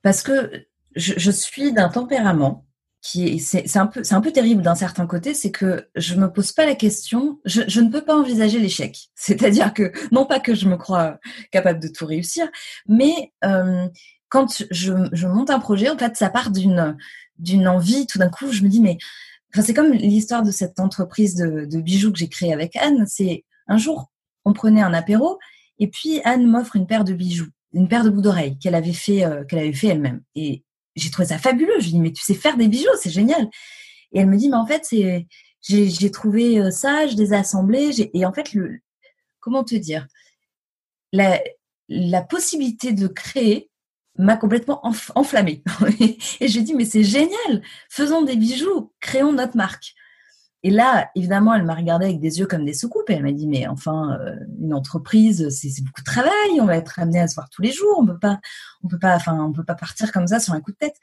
parce 0.03 0.21
que 0.21 0.51
je, 0.95 1.31
suis 1.31 1.73
d'un 1.73 1.89
tempérament 1.89 2.65
qui 3.01 3.39
c'est 3.39 3.77
un 3.77 3.87
peu 3.87 4.03
c'est 4.03 4.13
un 4.13 4.21
peu 4.21 4.31
terrible 4.31 4.61
d'un 4.61 4.75
certain 4.75 5.07
côté, 5.07 5.33
c'est 5.33 5.49
que 5.51 5.87
je 5.95 6.13
me 6.15 6.31
pose 6.31 6.51
pas 6.51 6.67
la 6.67 6.75
question, 6.75 7.39
je, 7.45 7.81
ne 7.81 7.89
peux 7.89 8.03
pas 8.03 8.15
envisager 8.15 8.59
l'échec. 8.59 9.09
C'est-à-dire 9.15 9.73
que 9.73 9.91
non 10.11 10.27
pas 10.27 10.39
que 10.39 10.53
je 10.53 10.67
me 10.67 10.77
crois 10.77 11.17
capable 11.51 11.79
de 11.79 11.87
tout 11.87 12.05
réussir, 12.05 12.47
mais 12.87 13.33
quand 14.29 14.63
je, 14.71 14.93
je 15.11 15.27
monte 15.27 15.49
un 15.49 15.59
projet, 15.59 15.89
en 15.89 15.97
fait, 15.97 16.15
ça 16.15 16.29
part 16.29 16.51
d'une 16.51 17.67
envie. 17.67 18.07
Tout 18.07 18.19
d'un 18.19 18.29
coup, 18.29 18.51
je 18.51 18.63
me 18.63 18.67
dis 18.67 18.81
mais 18.81 18.97
c'est 19.61 19.73
comme 19.73 19.91
l'histoire 19.93 20.43
de 20.43 20.51
cette 20.51 20.79
entreprise 20.79 21.35
de, 21.35 21.79
bijoux 21.79 22.11
que 22.11 22.17
j'ai 22.17 22.29
créée 22.29 22.53
avec 22.53 22.75
Anne. 22.75 23.05
C'est 23.07 23.45
un 23.67 23.77
jour, 23.77 24.11
on 24.45 24.53
prenait 24.53 24.81
un 24.81 24.93
apéro 24.93 25.37
et 25.79 25.87
puis 25.87 26.21
Anne 26.23 26.47
m'offre 26.47 26.75
une 26.75 26.87
paire 26.87 27.03
de 27.03 27.13
bijoux, 27.13 27.49
une 27.73 27.87
paire 27.87 28.03
de 28.03 28.09
boucles 28.09 28.23
d'oreilles 28.23 28.57
qu'elle 28.57 28.75
avait 28.75 28.93
fait, 28.93 29.25
euh, 29.25 29.43
qu'elle 29.43 29.59
avait 29.59 29.73
fait 29.73 29.87
elle-même. 29.87 30.21
Et 30.35 30.63
j'ai 30.95 31.11
trouvé 31.11 31.27
ça 31.27 31.37
fabuleux. 31.37 31.79
Je 31.79 31.85
lui 31.85 31.91
dis 31.91 31.99
mais 31.99 32.11
tu 32.11 32.23
sais 32.23 32.33
faire 32.33 32.57
des 32.57 32.67
bijoux, 32.67 32.89
c'est 32.99 33.11
génial. 33.11 33.47
Et 34.11 34.19
elle 34.19 34.27
me 34.27 34.37
dit 34.37 34.49
mais 34.49 34.57
en 34.57 34.65
fait 34.65 34.85
c'est, 34.85 35.27
j'ai 35.61 36.11
trouvé 36.11 36.59
euh, 36.59 36.71
ça, 36.71 37.07
je 37.07 37.15
les 37.15 37.33
ai 37.33 37.37
assemblés. 37.37 38.09
Et 38.13 38.25
en 38.25 38.33
fait 38.33 38.53
le, 38.53 38.79
comment 39.39 39.63
te 39.63 39.75
dire, 39.75 40.07
la 41.11 42.21
possibilité 42.23 42.91
de 42.91 43.07
créer 43.07 43.69
m'a 44.17 44.37
complètement 44.37 44.81
enflammée. 45.15 45.63
et 46.39 46.47
j'ai 46.47 46.61
dit, 46.61 46.73
mais 46.73 46.85
c'est 46.85 47.03
génial, 47.03 47.61
faisons 47.89 48.21
des 48.21 48.35
bijoux, 48.35 48.91
créons 48.99 49.33
notre 49.33 49.57
marque. 49.57 49.95
Et 50.65 50.69
là, 50.69 51.09
évidemment, 51.15 51.53
elle 51.53 51.65
m'a 51.65 51.75
regardé 51.75 52.05
avec 52.05 52.21
des 52.21 52.39
yeux 52.39 52.45
comme 52.45 52.63
des 52.63 52.73
soucoupes 52.73 53.09
et 53.09 53.13
elle 53.13 53.23
m'a 53.23 53.33
dit, 53.33 53.47
mais 53.47 53.67
enfin, 53.67 54.17
euh, 54.21 54.35
une 54.61 54.73
entreprise, 54.73 55.49
c'est 55.49 55.83
beaucoup 55.83 56.01
de 56.01 56.05
travail, 56.05 56.61
on 56.61 56.65
va 56.65 56.77
être 56.77 56.99
amené 56.99 57.19
à 57.19 57.27
se 57.27 57.35
voir 57.35 57.49
tous 57.49 57.61
les 57.61 57.71
jours, 57.71 57.97
on 57.99 58.05
peut 58.05 58.17
pas, 58.17 58.39
on 58.81 58.87
peut 58.87 58.99
pas, 58.99 59.15
enfin, 59.15 59.37
on 59.43 59.51
peut 59.51 59.65
pas 59.65 59.75
partir 59.75 60.13
comme 60.13 60.27
ça 60.27 60.39
sur 60.39 60.53
un 60.53 60.61
coup 60.61 60.71
de 60.71 60.77
tête. 60.77 60.95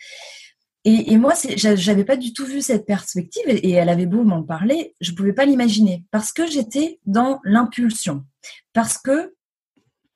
Et, 0.87 1.13
et 1.13 1.19
moi, 1.19 1.35
j'avais 1.57 2.05
pas 2.05 2.17
du 2.17 2.33
tout 2.33 2.47
vu 2.47 2.63
cette 2.63 2.87
perspective 2.87 3.43
et, 3.47 3.71
elle 3.73 3.91
avait 3.91 4.07
beau 4.07 4.25
m'en 4.25 4.43
parler, 4.43 4.95
je 5.03 5.13
pouvais 5.13 5.35
pas 5.35 5.45
l'imaginer 5.45 6.05
parce 6.11 6.33
que 6.33 6.47
j'étais 6.47 6.99
dans 7.05 7.39
l'impulsion, 7.45 8.25
parce 8.73 8.97
que 8.97 9.35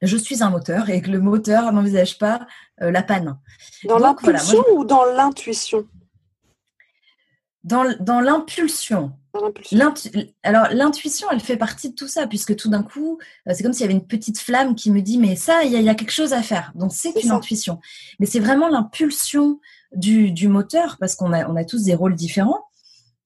je 0.07 0.17
suis 0.17 0.43
un 0.43 0.51
moteur 0.51 0.91
et 0.91 1.01
que 1.01 1.11
le 1.11 1.21
moteur 1.21 1.73
n'envisage 1.73 2.19
pas 2.19 2.47
euh, 2.83 2.91
la 2.91 3.03
panne. 3.03 3.39
Dans 3.85 3.99
l'impulsion 3.99 4.65
ou 4.75 4.85
dans 4.85 5.05
l'intuition? 5.05 5.87
Dans, 7.63 7.85
dans 8.01 8.21
l'impulsion. 8.21 9.13
Alors 10.43 10.69
l'intuition, 10.71 11.27
elle 11.31 11.41
fait 11.41 11.57
partie 11.57 11.91
de 11.91 11.95
tout 11.95 12.07
ça, 12.07 12.27
puisque 12.27 12.55
tout 12.57 12.69
d'un 12.69 12.83
coup, 12.83 13.19
euh, 13.49 13.53
c'est 13.55 13.63
comme 13.63 13.73
s'il 13.73 13.83
y 13.83 13.85
avait 13.85 13.95
une 13.95 14.07
petite 14.07 14.39
flamme 14.39 14.75
qui 14.75 14.91
me 14.91 15.01
dit, 15.01 15.19
mais 15.19 15.35
ça, 15.35 15.65
il 15.65 15.73
y, 15.73 15.89
a 15.89 15.95
quelque 15.95 16.13
chose 16.13 16.33
à 16.33 16.43
faire. 16.43 16.73
Donc 16.75 16.93
c'est 16.93 17.13
une 17.23 17.31
intuition. 17.31 17.81
Mais 18.21 18.27
c'est 18.27 18.41
vraiment 18.41 18.69
l'impulsion 18.69 19.61
du, 19.93 20.31
du, 20.31 20.49
moteur, 20.49 20.99
parce 21.01 21.17
qu'on 21.17 21.33
a, 21.33 21.49
on 21.49 21.57
a 21.57 21.65
tous 21.65 21.85
des 21.85 21.95
rôles 21.95 22.15
différents, 22.15 22.65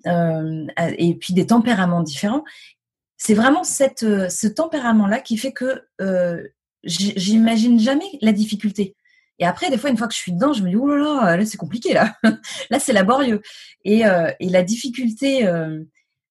euh, 0.06 0.66
et 0.96 1.14
puis 1.14 1.34
des 1.34 1.46
tempéraments 1.46 2.02
différents. 2.02 2.44
C'est 3.16 3.34
vraiment 3.34 3.64
cette, 3.64 4.00
ce 4.00 4.46
tempérament-là 4.46 5.20
qui 5.20 5.36
fait 5.36 5.52
que 5.52 5.82
j'imagine 6.84 7.78
jamais 7.78 8.08
la 8.20 8.32
difficulté. 8.32 8.94
Et 9.38 9.46
après, 9.46 9.70
des 9.70 9.78
fois, 9.78 9.90
une 9.90 9.96
fois 9.96 10.08
que 10.08 10.14
je 10.14 10.18
suis 10.18 10.32
dedans, 10.32 10.52
je 10.52 10.62
me 10.62 10.70
dis, 10.70 10.76
oh 10.76 10.88
là 10.88 10.96
là, 10.96 11.36
là 11.36 11.46
c'est 11.46 11.56
compliqué, 11.56 11.94
là. 11.94 12.14
là, 12.70 12.80
c'est 12.80 12.92
laborieux. 12.92 13.40
Et, 13.84 14.04
euh, 14.04 14.30
et 14.40 14.48
la 14.48 14.62
difficulté, 14.62 15.46
euh, 15.46 15.84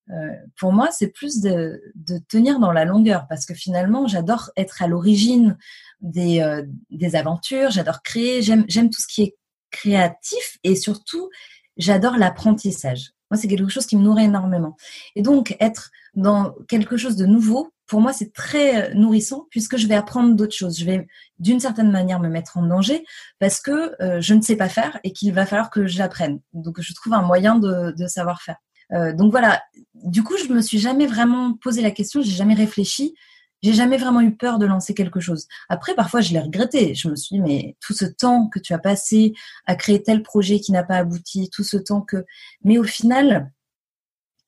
euh, 0.10 0.32
pour 0.60 0.74
moi, 0.74 0.90
c'est 0.92 1.08
plus 1.08 1.40
de, 1.42 1.82
de, 1.96 2.18
tenir 2.30 2.60
dans 2.60 2.72
la 2.72 2.86
longueur, 2.86 3.26
parce 3.30 3.46
que 3.46 3.54
finalement, 3.54 4.08
j'adore 4.08 4.52
être 4.58 4.82
à 4.82 4.88
l'origine 4.88 5.58
des, 6.02 6.64
des 6.90 7.16
aventures, 7.16 7.72
j'adore 7.72 8.04
créer, 8.04 8.42
j'aime 8.42 8.90
tout 8.90 9.02
ce 9.02 9.08
qui 9.08 9.24
est 9.24 9.38
créatif, 9.72 10.58
et 10.64 10.76
surtout, 10.76 11.30
j'adore 11.78 12.18
l'apprentissage. 12.18 13.12
Moi, 13.32 13.38
c'est 13.38 13.48
quelque 13.48 13.70
chose 13.70 13.86
qui 13.86 13.98
me 13.98 14.04
nourrit 14.04 14.26
énormément. 14.26 14.78
Et 15.16 15.22
donc, 15.22 15.56
être 15.60 15.92
dans 16.14 16.54
quelque 16.70 16.98
chose 16.98 17.16
de 17.16 17.26
nouveau, 17.26 17.72
pour 17.88 18.02
moi, 18.02 18.14
c'est 18.14 18.34
très 18.34 18.92
euh, 18.92 18.94
nourrissant 18.94 19.48
puisque 19.50 19.78
je 19.78 19.88
vais 19.88 19.96
apprendre 19.96 20.36
d'autres 20.36 20.56
choses. 20.56 20.78
Je 20.78 20.86
vais, 20.86 21.08
d'une 21.40 21.60
certaine 21.60 21.90
manière, 21.90 22.20
me 22.20 22.28
mettre 22.28 22.58
en 22.58 22.64
danger 22.64 23.06
parce 23.40 23.60
que 23.60 23.96
euh, 24.04 24.22
je 24.22 24.34
ne 24.34 24.42
sais 24.42 24.58
pas 24.58 24.70
faire 24.70 25.00
et 25.04 25.14
qu'il 25.14 25.34
va 25.34 25.46
falloir 25.46 25.70
que 25.70 25.88
j'apprenne. 25.88 26.40
Donc, 26.54 26.80
je 26.82 26.94
trouve 26.94 27.14
un 27.14 27.22
moyen 27.22 27.56
de, 27.56 27.94
savoir 28.08 28.42
faire. 28.42 28.58
Euh, 28.94 29.14
donc 29.14 29.32
voilà. 29.32 29.62
Du 29.96 30.24
coup, 30.24 30.36
je 30.38 30.52
me 30.54 30.62
suis 30.62 30.80
jamais 30.80 31.08
vraiment 31.08 31.54
posé 31.54 31.82
la 31.82 31.92
question. 31.92 32.22
J'ai 32.22 32.32
jamais 32.32 32.54
réfléchi. 32.54 33.16
J'ai 33.64 33.74
jamais 33.74 33.98
vraiment 33.98 34.22
eu 34.22 34.36
peur 34.36 34.60
de 34.60 34.68
lancer 34.68 34.94
quelque 34.94 35.20
chose. 35.20 35.48
Après, 35.68 35.96
parfois, 35.96 36.22
je 36.22 36.32
l'ai 36.32 36.40
regretté. 36.40 36.94
Je 36.94 37.10
me 37.10 37.16
suis 37.16 37.38
dit, 37.38 37.42
mais 37.42 37.76
tout 37.80 37.94
ce 37.94 38.06
temps 38.06 38.50
que 38.50 38.60
tu 38.60 38.74
as 38.74 38.80
passé 38.80 39.34
à 39.66 39.76
créer 39.76 40.04
tel 40.04 40.22
projet 40.22 40.60
qui 40.60 40.72
n'a 40.72 40.84
pas 40.84 40.98
abouti, 40.98 41.50
tout 41.50 41.64
ce 41.64 41.78
temps 41.78 42.02
que. 42.02 42.26
Mais 42.64 42.78
au 42.78 42.84
final, 42.84 43.52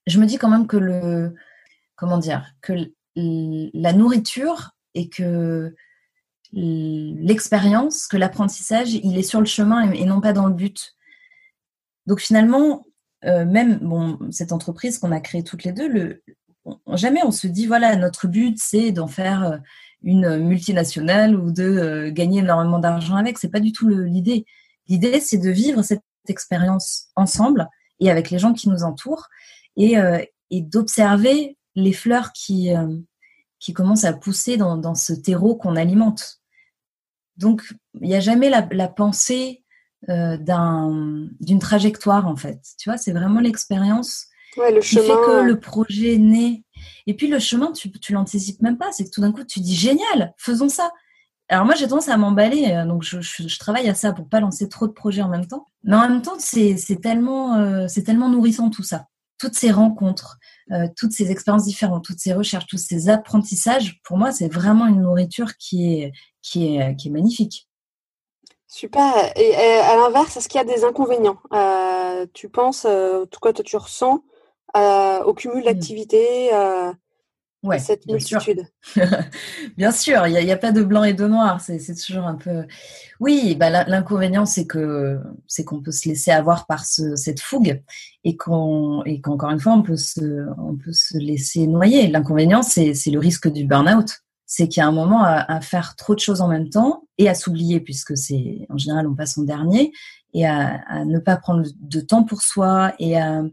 je 0.07 0.19
me 0.19 0.25
dis 0.25 0.37
quand 0.37 0.49
même 0.49 0.67
que 0.67 0.77
le, 0.77 1.33
comment 1.95 2.17
dire, 2.17 2.45
que 2.61 2.73
la 3.15 3.93
nourriture 3.93 4.71
et 4.93 5.09
que 5.09 5.75
l'expérience, 6.51 8.07
que 8.07 8.17
l'apprentissage, 8.17 8.93
il 8.93 9.17
est 9.17 9.23
sur 9.23 9.39
le 9.39 9.45
chemin 9.45 9.91
et 9.91 10.05
non 10.05 10.21
pas 10.21 10.33
dans 10.33 10.47
le 10.47 10.53
but. 10.53 10.95
Donc 12.07 12.21
finalement, 12.21 12.85
euh, 13.25 13.45
même 13.45 13.77
bon, 13.79 14.17
cette 14.31 14.51
entreprise 14.51 14.97
qu'on 14.97 15.11
a 15.11 15.19
créée 15.19 15.43
toutes 15.43 15.63
les 15.63 15.71
deux, 15.71 15.87
le, 15.87 16.23
jamais 16.93 17.21
on 17.23 17.31
se 17.31 17.47
dit 17.47 17.67
voilà 17.67 17.95
notre 17.95 18.27
but 18.27 18.57
c'est 18.57 18.91
d'en 18.91 19.07
faire 19.07 19.43
euh, 19.43 19.57
une 20.01 20.37
multinationale 20.37 21.35
ou 21.35 21.51
de 21.51 21.63
euh, 21.63 22.11
gagner 22.11 22.39
énormément 22.39 22.79
d'argent 22.79 23.15
avec. 23.15 23.37
C'est 23.37 23.49
pas 23.49 23.59
du 23.59 23.71
tout 23.71 23.87
l'idée. 23.87 24.45
L'idée 24.87 25.19
c'est 25.19 25.37
de 25.37 25.49
vivre 25.49 25.83
cette 25.83 26.01
expérience 26.27 27.09
ensemble 27.15 27.67
et 27.99 28.09
avec 28.09 28.31
les 28.31 28.39
gens 28.39 28.53
qui 28.53 28.69
nous 28.69 28.83
entourent 28.83 29.27
et, 29.75 29.95
et 30.51 30.61
d'observer 30.61 31.57
les 31.81 31.93
fleurs 31.93 32.31
qui 32.33 32.71
qui 33.59 33.73
commence 33.73 34.05
à 34.05 34.13
pousser 34.13 34.57
dans, 34.57 34.95
ce 34.95 35.13
terreau 35.13 35.55
qu'on 35.55 35.75
alimente. 35.75 36.39
Donc, 37.37 37.73
il 38.01 38.07
n'y 38.07 38.15
a 38.15 38.19
jamais 38.19 38.49
la, 38.49 38.87
pensée 38.87 39.63
euh, 40.09 40.37
d'une 41.39 41.59
trajectoire, 41.59 42.27
en 42.27 42.35
fait. 42.35 42.59
Tu 42.79 42.89
vois, 42.89 42.97
c'est 42.97 43.11
vraiment 43.11 43.41
l'expérience 43.41 44.27
qui 44.81 44.97
fait 44.97 45.07
que 45.07 45.43
le 45.43 45.59
projet 45.59 46.17
né. 46.17 46.63
Et 47.05 47.13
puis, 47.13 47.27
le 47.27 47.39
chemin, 47.39 47.71
tu, 47.71 47.91
tu 47.91 48.13
l'anticipes 48.13 48.61
même 48.61 48.77
pas. 48.77 48.91
C'est 48.91 49.05
que 49.05 49.11
tout 49.11 49.21
d'un 49.21 49.31
coup, 49.31 49.43
tu 49.43 49.59
dis 49.59 49.75
génial, 49.75 50.33
faisons 50.37 50.69
ça. 50.69 50.91
Alors 51.49 51.65
moi, 51.65 51.73
j'ai 51.75 51.87
tendance 51.87 52.09
à 52.09 52.17
m'emballer, 52.17 52.71
euh, 52.71 52.85
donc 52.85 53.01
je, 53.01 53.57
travaille 53.57 53.89
à 53.89 53.95
ça 53.95 54.13
pour 54.13 54.29
pas 54.29 54.39
lancer 54.39 54.69
trop 54.69 54.87
de 54.87 54.93
projets 54.93 55.23
en 55.23 55.29
même 55.29 55.47
temps. 55.47 55.65
Mais 55.83 55.95
en 55.95 56.07
même 56.07 56.21
temps, 56.21 56.37
c'est 56.37 57.01
tellement, 57.01 57.55
euh, 57.55 57.87
c'est 57.87 58.03
tellement 58.03 58.29
nourrissant 58.29 58.69
tout 58.69 58.83
ça 58.83 59.07
toutes 59.39 59.55
ces 59.55 59.71
rencontres, 59.71 60.37
euh, 60.71 60.87
toutes 60.95 61.13
ces 61.13 61.31
expériences 61.31 61.65
différentes, 61.65 62.03
toutes 62.03 62.19
ces 62.19 62.33
recherches, 62.33 62.67
tous 62.67 62.77
ces 62.77 63.09
apprentissages, 63.09 63.99
pour 64.03 64.17
moi, 64.17 64.31
c'est 64.31 64.51
vraiment 64.51 64.85
une 64.85 65.01
nourriture 65.01 65.57
qui 65.57 65.93
est, 65.93 66.11
qui 66.41 66.75
est, 66.75 66.95
qui 66.95 67.07
est 67.07 67.11
magnifique. 67.11 67.67
Super. 68.67 69.31
Et, 69.35 69.55
à 69.55 69.95
l'inverse, 69.95 70.37
est-ce 70.37 70.47
qu'il 70.47 70.59
y 70.59 70.61
a 70.61 70.65
des 70.65 70.83
inconvénients? 70.83 71.39
Euh, 71.53 72.27
Tu 72.33 72.49
penses, 72.49 72.85
euh, 72.85 73.25
tout 73.25 73.39
cas, 73.39 73.51
toi, 73.53 73.63
tu 73.63 73.77
ressens 73.77 74.23
au 74.75 75.33
cumul 75.33 75.61
mmh. 75.61 75.65
d'activités 75.65 76.51
ouais, 77.63 77.79
cette 77.79 78.05
multitude. 78.05 78.63
bien 79.77 79.91
sûr, 79.91 80.27
il 80.27 80.45
n'y 80.45 80.51
a, 80.51 80.57
pas 80.57 80.71
de 80.71 80.83
blanc 80.83 81.03
et 81.03 81.13
de 81.13 81.27
noir. 81.27 81.61
C'est 81.61 81.79
toujours 81.95 82.25
un 82.25 82.35
peu. 82.35 82.65
Oui, 83.19 83.55
bah, 83.55 83.69
l'inconvénient 83.69 84.45
c'est 84.45 84.65
que 84.65 85.19
c'est 85.47 85.63
qu'on 85.63 85.81
peut 85.81 85.91
se 85.91 86.07
laisser 86.07 86.31
avoir 86.31 86.65
par 86.65 86.85
cette 86.85 87.39
fougue 87.39 87.81
et 88.23 88.37
qu'on 88.37 89.03
et 89.03 89.21
qu'encore 89.21 89.49
une 89.49 89.59
fois 89.59 89.73
on 89.73 89.83
peut 89.83 89.97
se 89.97 90.47
on 90.57 90.75
peut 90.75 90.93
se 90.93 91.17
laisser 91.17 91.67
noyer. 91.67 92.07
L'inconvénient 92.07 92.61
c'est 92.61 92.93
le 93.07 93.19
risque 93.19 93.51
du 93.51 93.65
burn-out. 93.65 94.19
C'est 94.45 94.67
qu'il 94.67 94.81
y 94.81 94.83
a 94.83 94.87
un 94.87 94.91
moment 94.91 95.23
à, 95.23 95.61
faire 95.61 95.95
trop 95.95 96.15
de 96.15 96.19
choses 96.19 96.41
en 96.41 96.47
même 96.47 96.69
temps 96.69 97.03
et 97.19 97.29
à 97.29 97.35
s'oublier 97.35 97.79
puisque 97.79 98.17
c'est 98.17 98.65
en 98.69 98.77
général 98.77 99.07
on 99.07 99.13
passe 99.13 99.37
en 99.37 99.43
dernier 99.43 99.91
et 100.33 100.47
à, 100.47 100.81
à 100.87 101.05
ne 101.05 101.19
pas 101.19 101.37
prendre 101.37 101.63
de 101.79 102.01
temps 102.01 102.23
pour 102.23 102.41
soi 102.41 102.93
et 102.97 103.15
à 103.15 103.43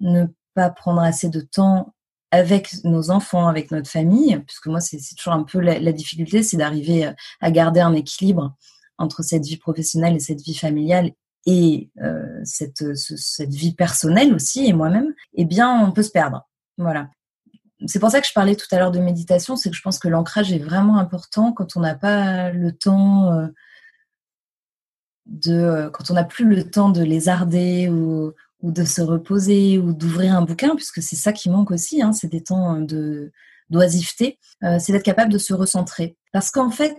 ne 0.00 0.26
pas 0.52 0.68
prendre 0.68 1.00
assez 1.00 1.30
de 1.30 1.40
temps 1.40 1.94
avec 2.30 2.84
nos 2.84 3.10
enfants, 3.10 3.48
avec 3.48 3.70
notre 3.70 3.88
famille, 3.88 4.38
puisque 4.46 4.66
moi, 4.66 4.80
c'est 4.80 4.98
toujours 5.16 5.34
un 5.34 5.44
peu 5.44 5.60
la, 5.60 5.92
difficulté, 5.92 6.42
c'est 6.42 6.56
d'arriver 6.56 7.10
à 7.40 7.50
garder 7.50 7.80
un 7.80 7.94
équilibre 7.94 8.54
entre 8.98 9.22
cette 9.22 9.44
vie 9.44 9.56
professionnelle 9.56 10.16
et 10.16 10.20
cette 10.20 10.40
vie 10.40 10.56
familiale 10.56 11.12
et 11.46 11.90
euh, 12.02 12.40
cette, 12.44 12.96
cette 12.96 13.54
vie 13.54 13.72
personnelle 13.72 14.34
aussi, 14.34 14.66
et 14.66 14.72
moi-même, 14.72 15.14
eh 15.34 15.44
bien, 15.44 15.80
on 15.86 15.92
peut 15.92 16.02
se 16.02 16.10
perdre. 16.10 16.46
Voilà. 16.76 17.08
C'est 17.86 17.98
pour 17.98 18.10
ça 18.10 18.20
que 18.20 18.26
je 18.26 18.32
parlais 18.32 18.56
tout 18.56 18.66
à 18.72 18.78
l'heure 18.78 18.90
de 18.90 18.98
méditation, 18.98 19.54
c'est 19.54 19.70
que 19.70 19.76
je 19.76 19.82
pense 19.82 19.98
que 19.98 20.08
l'ancrage 20.08 20.52
est 20.52 20.58
vraiment 20.58 20.98
important 20.98 21.52
quand 21.52 21.76
on 21.76 21.80
n'a 21.80 21.94
pas 21.94 22.50
le 22.50 22.72
temps 22.72 23.32
euh, 23.32 23.46
de, 25.26 25.90
quand 25.92 26.10
on 26.10 26.14
n'a 26.14 26.24
plus 26.24 26.46
le 26.46 26.68
temps 26.68 26.88
de 26.88 27.02
lézarder 27.02 27.88
ou, 27.88 28.32
ou 28.62 28.72
de 28.72 28.84
se 28.84 29.02
reposer 29.02 29.78
ou 29.78 29.92
d'ouvrir 29.92 30.34
un 30.36 30.42
bouquin, 30.42 30.74
puisque 30.74 31.02
c'est 31.02 31.16
ça 31.16 31.32
qui 31.32 31.50
manque 31.50 31.70
aussi, 31.70 32.02
hein, 32.02 32.12
c'est 32.12 32.28
des 32.28 32.42
temps 32.42 32.80
de 32.80 33.32
d'oisiveté, 33.68 34.38
euh, 34.62 34.78
c'est 34.78 34.92
d'être 34.92 35.04
capable 35.04 35.32
de 35.32 35.38
se 35.38 35.52
recentrer. 35.52 36.16
Parce 36.32 36.50
qu'en 36.50 36.70
fait, 36.70 36.96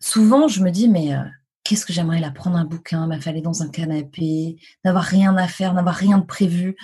souvent, 0.00 0.48
je 0.48 0.62
me 0.62 0.70
dis, 0.70 0.88
mais 0.88 1.14
euh, 1.14 1.22
qu'est-ce 1.62 1.86
que 1.86 1.92
j'aimerais 1.92 2.20
là 2.20 2.30
prendre 2.30 2.56
un 2.56 2.64
bouquin, 2.64 3.06
m'affaler 3.06 3.40
dans 3.40 3.62
un 3.62 3.68
canapé, 3.68 4.56
n'avoir 4.84 5.04
rien 5.04 5.36
à 5.36 5.48
faire, 5.48 5.72
n'avoir 5.74 5.94
rien 5.94 6.18
de 6.18 6.24
prévu. 6.24 6.76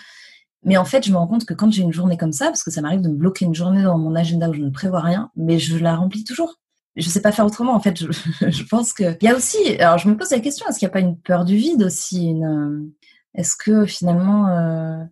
Mais 0.63 0.77
en 0.77 0.85
fait, 0.85 1.05
je 1.05 1.13
me 1.13 1.17
rends 1.17 1.27
compte 1.27 1.45
que 1.45 1.55
quand 1.55 1.73
j'ai 1.73 1.83
une 1.83 1.93
journée 1.93 2.17
comme 2.17 2.33
ça, 2.33 2.47
parce 2.47 2.63
que 2.63 2.71
ça 2.71 2.83
m'arrive 2.83 3.01
de 3.01 3.09
me 3.09 3.17
bloquer 3.17 3.47
une 3.47 3.55
journée 3.55 3.83
dans 3.83 3.99
mon 3.99 4.15
agenda 4.15 4.49
où 4.49 4.53
je 4.53 4.61
ne 4.61 4.71
prévois 4.71 5.01
rien, 5.01 5.31
mais 5.37 5.59
je 5.59 5.77
la 5.77 5.97
remplis 5.97 6.25
toujours. 6.25 6.61
Je 6.97 7.07
ne 7.07 7.11
sais 7.11 7.23
pas 7.23 7.33
faire 7.33 7.47
autrement. 7.47 7.75
En 7.75 7.81
fait, 7.81 7.99
je, 7.99 8.07
je 8.51 8.63
pense 8.65 8.93
que 8.93 9.17
il 9.21 9.25
y 9.25 9.29
a 9.29 9.37
aussi. 9.37 9.77
Alors, 9.79 9.99
je 9.99 10.09
me 10.09 10.17
pose 10.17 10.31
la 10.31 10.41
question 10.41 10.67
est-ce 10.69 10.79
qu'il 10.79 10.87
n'y 10.87 10.91
a 10.91 10.93
pas 10.93 11.01
une 11.01 11.19
peur 11.19 11.45
du 11.45 11.57
vide 11.57 11.83
aussi, 11.83 12.27
une 12.27 12.93
est-ce 13.35 13.57
que 13.57 13.87
finalement, 13.87 14.49
il 14.49 15.03
euh, 15.03 15.05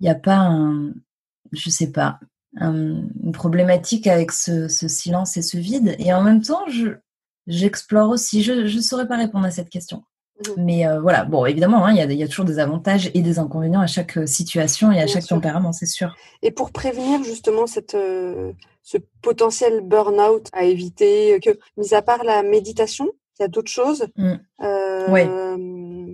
n'y 0.00 0.08
a 0.08 0.14
pas 0.14 0.36
un, 0.36 0.92
je 1.52 1.70
sais 1.70 1.90
pas, 1.90 2.20
une 2.60 3.32
problématique 3.32 4.06
avec 4.06 4.32
ce, 4.32 4.68
silence 4.68 5.36
et 5.36 5.42
ce 5.42 5.56
vide? 5.56 5.96
Et 5.98 6.12
en 6.12 6.22
même 6.22 6.42
temps, 6.42 6.66
je, 6.68 6.88
j'explore 7.46 8.10
aussi. 8.10 8.42
Je 8.42 8.52
ne 8.52 8.82
saurais 8.82 9.08
pas 9.08 9.16
répondre 9.16 9.46
à 9.46 9.50
cette 9.50 9.70
question. 9.70 10.04
Mmh. 10.40 10.50
Mais 10.56 10.86
euh, 10.86 11.00
voilà, 11.00 11.24
bon, 11.24 11.46
évidemment, 11.46 11.84
hein, 11.84 11.92
il 11.92 12.12
y, 12.12 12.22
a 12.22 12.28
toujours 12.28 12.44
des 12.44 12.60
avantages 12.60 13.10
et 13.12 13.22
des 13.22 13.40
inconvénients 13.40 13.80
à 13.80 13.88
chaque 13.88 14.18
euh, 14.18 14.26
situation 14.26 14.92
et 14.92 15.00
à 15.00 15.08
chaque 15.08 15.26
tempérament, 15.26 15.72
c'est 15.72 15.86
sûr. 15.86 16.14
Et 16.42 16.52
pour 16.52 16.70
prévenir 16.70 17.24
justement 17.24 17.66
cette, 17.66 17.96
ce 18.82 18.98
potentiel 19.20 19.80
burn-out 19.80 20.48
à 20.52 20.62
éviter, 20.62 21.40
que, 21.40 21.58
mis 21.76 21.92
à 21.92 22.02
part 22.02 22.22
la 22.22 22.44
méditation, 22.44 23.10
il 23.38 23.42
y 23.42 23.44
a 23.44 23.48
d'autres 23.48 23.70
choses 23.70 24.06
mmh. 24.16 24.34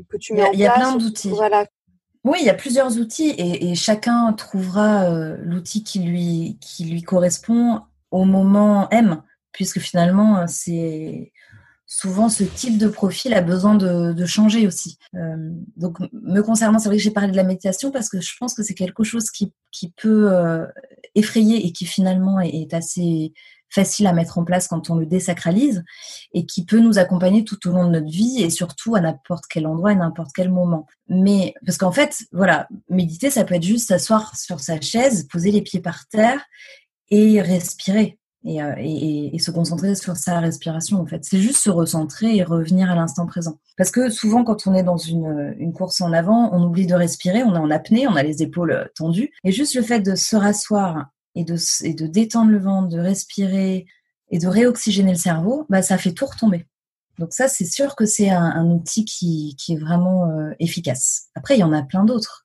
Que 0.08 0.16
tu 0.16 0.34
mets 0.34 0.42
en 0.42 0.46
place. 0.46 0.56
Il 0.56 0.60
y 0.60 0.66
a 0.66 0.72
plein 0.72 0.96
d'outils. 0.96 1.30
Voilà. 1.30 1.66
Oui, 2.24 2.38
il 2.40 2.46
y 2.46 2.50
a 2.50 2.54
plusieurs 2.54 2.96
outils 2.98 3.34
et, 3.36 3.74
chacun 3.74 4.32
trouvera 4.32 5.04
euh, 5.04 5.36
l'outil 5.42 5.84
qui 5.84 5.98
lui, 5.98 6.58
qui 6.60 6.84
lui 6.86 7.02
correspond 7.02 7.82
au 8.10 8.24
moment 8.24 8.88
M, 8.90 9.22
puisque 9.52 9.78
finalement, 9.78 10.38
euh, 10.38 10.44
c'est 10.48 11.32
souvent 11.86 12.30
ce 12.30 12.42
type 12.42 12.78
de 12.78 12.88
profil 12.88 13.34
a 13.34 13.42
besoin 13.42 13.74
de, 13.74 14.24
changer 14.24 14.66
aussi. 14.66 14.98
Euh, 15.14 15.50
donc, 15.76 15.98
me 16.12 16.40
concernant, 16.40 16.78
c'est 16.78 16.88
vrai 16.88 16.96
que 16.96 17.02
j'ai 17.02 17.10
parlé 17.10 17.30
de 17.30 17.36
la 17.36 17.44
méditation 17.44 17.90
parce 17.90 18.08
que 18.08 18.22
je 18.22 18.32
pense 18.40 18.54
que 18.54 18.62
c'est 18.62 18.74
quelque 18.74 19.04
chose 19.04 19.30
qui, 19.30 19.52
qui 19.70 19.90
peut 19.90 20.32
effrayer 21.14 21.66
et 21.66 21.72
qui 21.72 21.84
finalement 21.84 22.40
est 22.40 22.72
assez 22.72 23.34
facile 23.74 24.06
à 24.06 24.12
mettre 24.12 24.38
en 24.38 24.44
place 24.44 24.68
quand 24.68 24.88
on 24.88 24.96
le 24.96 25.06
désacralise 25.06 25.84
et 26.32 26.46
qui 26.46 26.64
peut 26.64 26.78
nous 26.78 26.98
accompagner 26.98 27.44
tout 27.44 27.68
au 27.68 27.72
long 27.72 27.86
de 27.86 27.90
notre 27.90 28.10
vie 28.10 28.42
et 28.42 28.50
surtout 28.50 28.94
à 28.94 29.00
n'importe 29.00 29.44
quel 29.50 29.66
endroit 29.66 29.92
et 29.92 29.96
n'importe 29.96 30.30
quel 30.34 30.50
moment. 30.50 30.86
Mais 31.08 31.54
parce 31.66 31.78
qu'en 31.78 31.92
fait, 31.92 32.24
voilà, 32.32 32.68
méditer, 32.88 33.30
ça 33.30 33.44
peut 33.44 33.54
être 33.54 33.64
juste 33.64 33.88
s'asseoir 33.88 34.36
sur 34.36 34.60
sa 34.60 34.80
chaise, 34.80 35.26
poser 35.30 35.50
les 35.50 35.62
pieds 35.62 35.80
par 35.80 36.06
terre 36.08 36.40
et 37.10 37.40
respirer. 37.40 38.18
Et, 38.46 38.62
euh, 38.62 39.38
se 39.38 39.50
concentrer 39.50 39.94
sur 39.94 40.16
sa 40.16 40.38
respiration 40.38 41.00
en 41.00 41.06
fait. 41.06 41.24
C'est 41.24 41.38
juste 41.38 41.62
se 41.62 41.70
recentrer 41.70 42.36
et 42.36 42.42
revenir 42.42 42.90
à 42.90 42.94
l'instant 42.94 43.24
présent. 43.24 43.58
Parce 43.78 43.90
que 43.90 44.10
souvent 44.10 44.44
quand 44.44 44.66
on 44.66 44.74
est 44.74 44.82
dans 44.82 44.98
une, 44.98 45.54
une, 45.58 45.72
course 45.72 46.02
en 46.02 46.12
avant, 46.12 46.50
on 46.52 46.62
oublie 46.62 46.86
de 46.86 46.94
respirer, 46.94 47.42
on 47.42 47.54
est 47.54 47.58
en 47.58 47.70
apnée, 47.70 48.06
on 48.06 48.16
a 48.16 48.22
les 48.22 48.42
épaules 48.42 48.90
tendues. 48.94 49.32
Et 49.44 49.52
juste 49.52 49.74
le 49.74 49.82
fait 49.82 50.00
de 50.00 50.14
se 50.14 50.36
rasseoir 50.36 51.06
et 51.34 51.44
de, 51.44 51.56
et 51.82 51.94
de 51.94 52.06
détendre 52.06 52.50
le 52.50 52.58
ventre, 52.58 52.88
de 52.88 52.98
respirer 52.98 53.86
et 54.30 54.38
de 54.38 54.48
réoxygéner 54.48 55.12
le 55.12 55.18
cerveau, 55.18 55.66
bah, 55.68 55.82
ça 55.82 55.98
fait 55.98 56.12
tout 56.12 56.26
retomber. 56.26 56.66
Donc 57.18 57.32
ça, 57.32 57.46
c'est 57.48 57.64
sûr 57.64 57.94
que 57.94 58.06
c'est 58.06 58.30
un, 58.30 58.66
outil 58.70 59.04
qui, 59.04 59.54
qui, 59.56 59.74
est 59.74 59.78
vraiment 59.78 60.30
euh, 60.30 60.50
efficace. 60.58 61.28
Après, 61.34 61.56
il 61.56 61.60
y 61.60 61.64
en 61.64 61.72
a 61.72 61.82
plein 61.82 62.04
d'autres. 62.04 62.42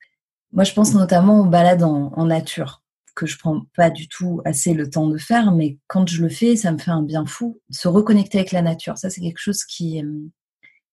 Moi, 0.52 0.63
je 0.63 0.73
pense 0.73 0.93
notamment 0.93 1.41
aux 1.41 1.45
balades 1.45 1.84
en, 1.84 2.12
en, 2.15 2.25
nature, 2.25 2.84
que 3.15 3.25
je 3.25 3.38
prends 3.38 3.62
pas 3.75 3.89
du 3.89 4.08
tout 4.08 4.41
assez 4.45 4.73
le 4.73 4.89
temps 4.89 5.08
de 5.08 5.17
faire, 5.17 5.52
mais 5.52 5.80
quand 5.88 6.08
je 6.08 6.21
le 6.21 6.30
fais, 6.30 6.56
ça 6.56 6.71
me 6.71 6.78
fait 6.78 6.91
un 6.91 7.02
bien 7.02 7.25
fou. 7.25 7.60
Se 7.71 7.88
reconnecter 7.88 8.39
avec 8.39 8.52
la 8.52 8.62
nature, 8.62 8.97
ça 8.97 9.10
c'est 9.10 9.21
quelque 9.21 9.39
chose 9.39 9.63
qui, 9.63 10.04
euh, 10.04 10.30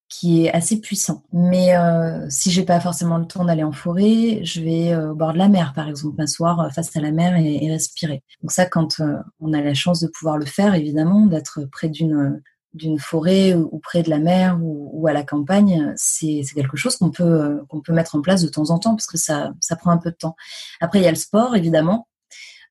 qui 0.09 0.45
est 0.45 0.53
assez 0.53 0.79
puissant. 0.79 1.23
Mais 1.33 1.75
euh, 1.75 2.25
si 2.29 2.51
j'ai 2.51 2.63
pas 2.63 2.79
forcément 2.79 3.17
le 3.17 3.27
temps 3.27 3.45
d'aller 3.45 3.63
en 3.63 3.71
forêt, 3.71 4.39
je 4.43 4.61
vais 4.61 4.93
euh, 4.93 5.11
au 5.11 5.15
bord 5.15 5.33
de 5.33 5.37
la 5.37 5.49
mer, 5.49 5.73
par 5.73 5.89
exemple, 5.89 6.15
m'asseoir 6.17 6.59
euh, 6.61 6.69
face 6.69 6.95
à 6.95 7.01
la 7.01 7.11
mer 7.11 7.35
et, 7.37 7.69
respirer. 7.69 8.23
Donc 8.41 8.51
ça, 8.51 8.65
quand 8.65 9.01
on 9.39 9.53
a 9.53 9.61
la 9.61 9.73
chance 9.73 9.99
de 9.99 10.07
pouvoir 10.07 10.37
le 10.37 10.45
faire, 10.45 10.73
évidemment, 10.75 11.25
d'être 11.25 11.65
près 11.71 11.89
d'une 11.89 12.41
d'une 12.73 12.99
forêt 12.99 13.55
ou, 13.55 13.79
près 13.79 14.03
de 14.03 14.09
la 14.09 14.19
mer 14.19 14.59
ou, 14.61 15.07
à 15.07 15.13
la 15.13 15.23
campagne, 15.23 15.93
c'est 15.95 16.41
quelque 16.53 16.77
chose 16.77 16.95
qu'on 16.95 17.09
peut 17.09 17.61
qu'on 17.69 17.81
peut 17.81 17.93
mettre 17.93 18.15
en 18.15 18.21
place 18.21 18.43
de 18.43 18.49
temps 18.49 18.69
en 18.69 18.77
temps 18.77 18.91
parce 18.91 19.07
que 19.07 19.17
ça 19.17 19.51
ça 19.61 19.75
prend 19.75 19.91
un 19.91 19.97
peu 19.97 20.11
de 20.11 20.15
temps. 20.15 20.35
Après, 20.79 20.99
il 20.99 21.03
y 21.03 21.07
a 21.07 21.11
le 21.11 21.17
sport, 21.17 21.55
évidemment. 21.55 22.07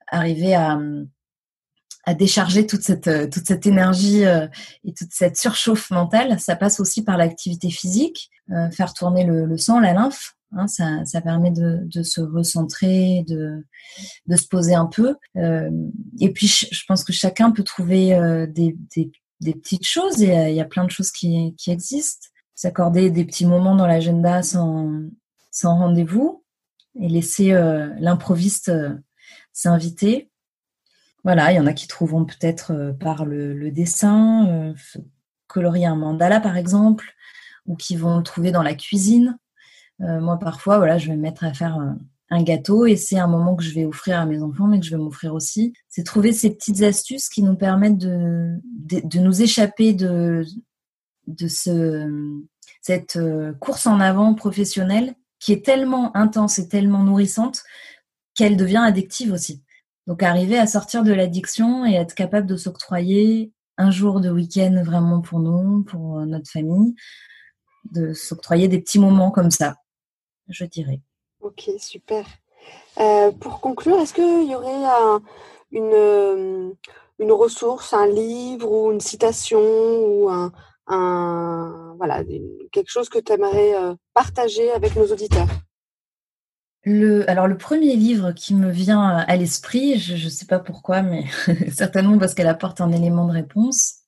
Arriver 0.09 0.55
à 0.55 0.79
à 2.07 2.15
décharger 2.15 2.67
toute 2.67 2.83
cette, 2.83 3.09
euh, 3.09 3.29
toute 3.29 3.47
cette 3.47 3.67
énergie 3.67 4.25
euh, 4.25 4.47
et 4.85 4.95
toute 4.95 5.11
cette 5.11 5.37
surchauffe 5.37 5.91
mentale, 5.91 6.39
ça 6.39 6.55
passe 6.55 6.79
aussi 6.79 7.03
par 7.03 7.17
l'activité 7.17 7.69
physique, 7.69 8.31
euh, 8.53 8.71
faire 8.71 8.95
tourner 8.95 9.25
le, 9.25 9.59
sang, 9.59 9.81
la 9.81 9.93
lymphe. 9.93 10.35
Hein, 10.53 10.69
ça, 10.69 11.05
ça, 11.05 11.21
permet 11.21 11.51
de, 11.51 11.81
de, 11.85 12.05
se 12.05 12.21
recentrer, 12.21 13.25
de, 13.29 13.67
de 14.27 14.37
se 14.37 14.47
poser 14.47 14.77
un 14.77 14.87
peu. 14.87 15.17
et 15.35 16.33
puis, 16.33 16.47
je, 16.47 16.83
pense 16.87 17.03
que 17.03 17.13
chacun 17.13 17.51
peut 17.51 17.65
trouver 17.65 18.17
des, 18.55 18.77
des, 18.95 19.11
des, 19.41 19.55
petites 19.55 19.85
choses. 19.85 20.23
Et 20.23 20.33
il 20.51 20.55
y 20.55 20.61
a 20.61 20.65
plein 20.65 20.85
de 20.85 20.91
choses 20.91 21.11
qui, 21.11 21.57
qui 21.59 21.73
existent. 21.73 22.29
S'accorder 22.55 23.11
des 23.11 23.25
petits 23.25 23.45
moments 23.45 23.75
dans 23.75 23.89
l'agenda 23.89 24.45
sans, 24.45 25.03
sans 25.51 25.77
rendez-vous 25.79 26.45
et 27.01 27.09
laisser 27.09 27.51
l'improviste 27.99 28.71
s'inviter 29.53 30.31
voilà, 31.27 31.51
il 31.51 31.57
y 31.57 31.59
en 31.59 31.67
a 31.67 31.73
qui 31.73 31.89
trouveront 31.89 32.25
peut-être 32.25 32.71
euh, 32.71 32.93
par 32.93 33.25
le, 33.25 33.73
dessin, 33.73 34.47
euh, 34.47 34.75
colorier 35.49 35.85
un 35.85 35.97
mandala 35.97 36.39
par 36.39 36.57
exemple, 36.57 37.17
ou 37.67 37.75
qui 37.75 37.97
vont 37.97 38.19
le 38.19 38.23
trouver 38.23 38.53
dans 38.53 38.63
la 38.63 38.75
cuisine. 38.75 39.37
Euh, 40.03 40.21
moi, 40.21 40.39
parfois, 40.39 40.79
voilà, 40.79 40.99
je 40.99 41.09
vais 41.09 41.17
me 41.17 41.23
mettre 41.23 41.43
à 41.43 41.53
faire 41.53 41.81
un 42.31 42.43
gâteau 42.45 42.87
et 42.87 42.95
c'est 42.95 43.19
un 43.19 43.27
moment 43.27 43.57
que 43.57 43.65
je 43.65 43.75
vais 43.75 43.85
offrir 43.85 44.21
à 44.21 44.25
mes 44.25 44.41
enfants, 44.41 44.69
mais 44.69 44.79
que 44.79 44.87
je 44.87 44.93
vais 44.93 45.03
m'offrir 45.03 45.35
aussi. 45.35 45.73
C'est 45.89 46.05
trouver 46.05 46.33
ces 46.33 46.51
petites 46.51 46.83
astuces 46.83 47.29
qui 47.29 47.43
nous 47.43 47.57
permettent 47.57 47.99
de, 47.99 48.61
de, 48.63 49.19
nous 49.19 49.43
échapper 49.43 49.95
de, 49.95 50.45
de 51.27 51.49
ce, 51.49 52.09
cette 52.83 53.19
course 53.59 53.89
en 53.89 53.99
avant 53.99 54.35
professionnelle 54.35 55.17
qui 55.41 55.53
est 55.53 55.65
tellement 55.65 56.17
intense 56.17 56.61
et 56.61 56.69
tellement 56.69 57.03
nourrissante 57.03 57.65
qu'elle 58.37 58.57
devient 58.57 58.85
addictive 58.87 59.33
aussi. 59.33 59.65
Donc 60.07 60.23
arriver 60.23 60.59
à 60.59 60.67
sortir 60.67 61.03
de 61.03 61.13
l'addiction 61.13 61.85
et 61.85 61.95
être 61.95 62.15
capable 62.15 62.47
de 62.47 62.57
s'octroyer 62.57 63.53
un 63.79 63.91
jour 63.91 64.21
de 64.21 64.31
week-end 64.31 64.83
vraiment 64.85 65.21
pour 65.21 65.41
nous, 65.41 65.83
pour 65.85 66.21
notre 66.21 66.51
famille, 66.51 66.95
de 67.93 68.13
s'octroyer 68.13 68.69
des 68.69 68.81
petits 68.81 68.99
moments 68.99 69.31
comme 69.31 69.51
ça, 69.51 69.77
je 70.49 70.65
dirais. 70.65 71.01
Ok, 71.41 71.71
super. 71.79 72.25
Euh, 72.99 73.31
pour 73.33 73.61
conclure, 73.61 73.99
est-ce 74.01 74.15
qu'il 74.15 74.51
y 74.51 74.55
aurait 74.55 75.21
une, 75.71 75.93
euh, 75.93 76.71
une 77.19 77.33
ressource, 77.33 77.93
un 77.93 78.07
livre 78.07 78.71
ou 78.71 78.93
une 78.93 79.01
citation 79.01 79.61
ou 79.61 80.29
un, 80.29 81.95
voilà, 81.97 82.23
quelque 82.73 82.91
chose 82.91 83.09
que 83.09 83.19
tu 83.19 83.33
aimerais 83.33 83.75
euh, 83.75 83.95
partager 84.15 84.71
avec 84.71 84.97
nos 84.97 85.07
auditeurs? 85.07 85.49
Alors 86.87 87.49
le 87.49 87.57
premier 87.57 87.97
livre 87.97 88.33
qui 88.33 88.55
me 88.55 88.71
vient 88.71 89.03
à 89.03 89.37
l'esprit, 89.37 89.99
je 89.99 90.25
ne 90.25 90.31
sais 90.31 90.47
pas 90.47 90.61
pourquoi, 90.61 91.03
mais 91.03 91.25
certainement 91.73 92.17
parce 92.19 92.35
qu'elle 92.35 92.47
apporte 92.47 92.81
un 92.81 92.93
élément 92.93 93.27
de 93.27 93.33
réponse, 93.33 94.03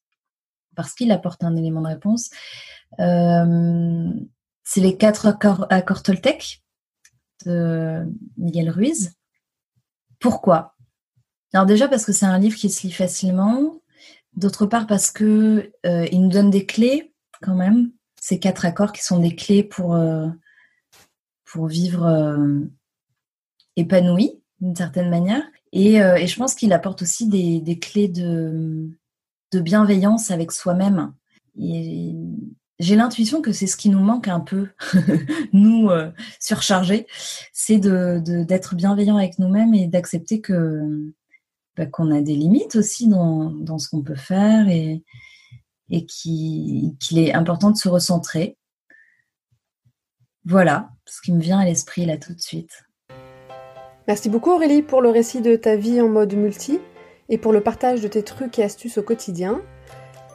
parce 0.77 0.95
qu'il 0.95 1.11
apporte 1.11 1.43
un 1.43 1.57
élément 1.57 1.81
de 1.83 1.89
réponse, 1.89 2.31
euh, 3.01 4.11
c'est 4.63 4.81
les 4.81 4.97
quatre 4.97 5.27
accords, 5.27 5.67
Toltec 6.05 6.63
de 7.45 8.05
Miguel 8.37 8.71
Ruiz. 8.71 9.15
Pourquoi? 10.21 10.77
Alors 11.53 11.67
déjà 11.67 11.89
parce 11.89 12.05
que 12.05 12.13
c'est 12.13 12.27
un 12.27 12.39
livre 12.39 12.57
qui 12.57 12.71
se 12.71 12.87
lit 12.87 12.93
facilement, 12.93 13.81
d'autre 14.35 14.67
part 14.67 14.87
parce 14.87 15.11
que 15.11 15.73
euh, 15.85 16.07
il 16.13 16.23
nous 16.23 16.31
donne 16.31 16.51
des 16.51 16.65
clés 16.67 17.13
quand 17.43 17.55
même, 17.55 17.91
ces 18.21 18.39
quatre 18.39 18.67
accords 18.67 18.93
qui 18.93 19.03
sont 19.03 19.19
des 19.19 19.35
clés 19.35 19.65
pour 19.65 19.95
euh, 19.95 20.29
pour 21.51 21.67
vivre 21.67 22.05
euh, 22.05 22.61
épanoui 23.77 24.41
d'une 24.61 24.77
certaine 24.77 25.11
manière. 25.11 25.43
Et, 25.73 26.01
euh, 26.03 26.17
et 26.17 26.27
je 26.27 26.37
pense 26.37 26.55
qu'il 26.55 26.73
apporte 26.73 27.03
aussi 27.03 27.29
des, 27.29 27.61
des 27.61 27.79
clés 27.79 28.09
de, 28.09 28.89
de, 29.53 29.61
bienveillance 29.61 30.31
avec 30.31 30.53
soi-même. 30.53 31.13
Et 31.61 32.15
j'ai 32.79 32.97
l'intuition 32.97 33.43
que 33.43 33.53
c'est 33.53 33.67
ce 33.67 33.77
qui 33.77 33.89
nous 33.89 34.01
manque 34.01 34.29
un 34.29 34.41
peu, 34.41 34.69
nous 35.53 35.91
euh, 35.91 36.11
surchargés, 36.41 37.07
c'est 37.53 37.79
de, 37.79 38.21
d'être 38.45 38.75
bienveillant 38.75 39.17
avec 39.17 39.39
nous-mêmes 39.39 39.75
et 39.75 39.89
d'accepter 39.89 40.41
que 40.41 41.13
bah, 41.77 41.87
qu'on 41.87 42.11
a 42.11 42.21
des 42.21 42.35
limites 42.35 42.77
aussi 42.77 43.09
dans, 43.09 43.51
dans 43.51 43.79
ce 43.79 43.89
qu'on 43.89 44.03
peut 44.03 44.17
faire 44.17 44.69
et, 44.69 45.03
et 45.91 46.07
qu'il 46.07 46.97
est 47.13 47.35
important 47.35 47.71
de 47.71 47.77
se 47.77 47.89
recentrer. 47.89 48.58
Voilà, 50.45 50.89
ce 51.05 51.21
qui 51.21 51.33
me 51.33 51.41
vient 51.41 51.59
à 51.59 51.65
l'esprit 51.65 52.07
là 52.07 52.17
tout 52.17 52.35
de 52.35 52.41
suite. 52.41 52.85
Merci 54.07 54.29
beaucoup 54.31 54.53
Aurélie 54.53 54.83
pour 54.83 55.03
le 55.03 55.11
récit 55.11 55.41
de 55.43 55.57
ta 55.57 55.77
vie 55.77 56.01
en 56.01 56.09
mode 56.09 56.35
multi 56.35 56.81
et 57.29 57.37
pour 57.37 57.53
le 57.53 57.61
partage 57.61 58.01
de 58.01 58.09
tes 58.09 58.23
trucs 58.23 58.59
et 58.59 58.65
astuces 58.65 58.99
au 58.99 59.03
quotidien. 59.03 59.61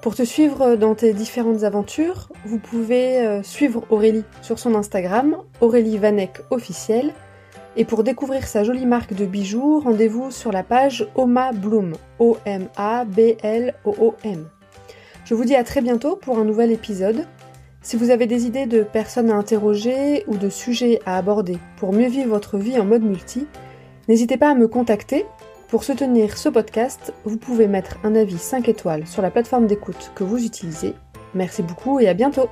Pour 0.04 0.16
te 0.16 0.24
suivre 0.24 0.76
dans 0.76 0.96
tes 0.96 1.14
différentes 1.14 1.64
aventures, 1.64 2.30
vous 2.46 2.60
pouvez 2.60 3.26
euh, 3.26 3.42
suivre 3.42 3.86
Aurélie 3.90 4.26
sur 4.42 4.60
son 4.60 4.76
Instagram, 4.76 5.38
Aurélie 5.62 5.98
Vanek 5.98 6.42
officielle. 6.52 7.14
Et 7.78 7.86
pour 7.86 8.04
découvrir 8.04 8.46
sa 8.46 8.64
jolie 8.64 8.86
marque 8.86 9.14
de 9.14 9.26
bijoux, 9.26 9.80
rendez-vous 9.80 10.30
sur 10.30 10.52
la 10.52 10.62
page 10.62 11.08
Oma 11.16 11.54
Bloom, 11.54 11.94
O-M-A-B-L-O-O-M. 12.20 12.70
Je 15.26 15.34
vous 15.34 15.46
dis 15.46 15.56
à 15.56 15.64
très 15.64 15.82
bientôt 15.82 16.18
pour 16.18 16.38
un 16.38 16.44
nouvel 16.44 16.72
épisode. 16.72 17.26
Si 17.84 17.98
vous 17.98 18.12
avez 18.12 18.28
des 18.28 18.46
idées 18.46 18.66
de 18.66 18.82
personnes 18.82 19.30
à 19.30 19.36
interroger 19.36 20.24
ou 20.28 20.38
de 20.38 20.48
sujets 20.48 21.02
à 21.06 21.18
aborder 21.18 21.58
pour 21.76 21.92
mieux 21.92 22.08
vivre 22.08 22.30
votre 22.30 22.58
vie 22.58 22.80
en 22.80 22.86
mode 22.86 23.04
multi, 23.04 23.46
n'hésitez 24.08 24.38
pas 24.38 24.52
à 24.52 24.56
me 24.56 24.70
contacter. 24.70 25.26
Pour 25.68 25.84
soutenir 25.84 26.38
ce 26.38 26.48
podcast, 26.48 27.14
vous 27.26 27.36
pouvez 27.36 27.68
mettre 27.68 27.98
un 28.06 28.16
avis 28.16 28.38
5 28.38 28.70
étoiles 28.70 29.06
sur 29.06 29.22
la 29.22 29.32
plateforme 29.32 29.68
d'écoute 29.68 30.12
que 30.16 30.24
vous 30.24 30.46
utilisez. 30.46 30.96
Merci 31.34 31.62
beaucoup 31.62 32.00
et 32.00 32.08
à 32.08 32.14
bientôt 32.14 32.48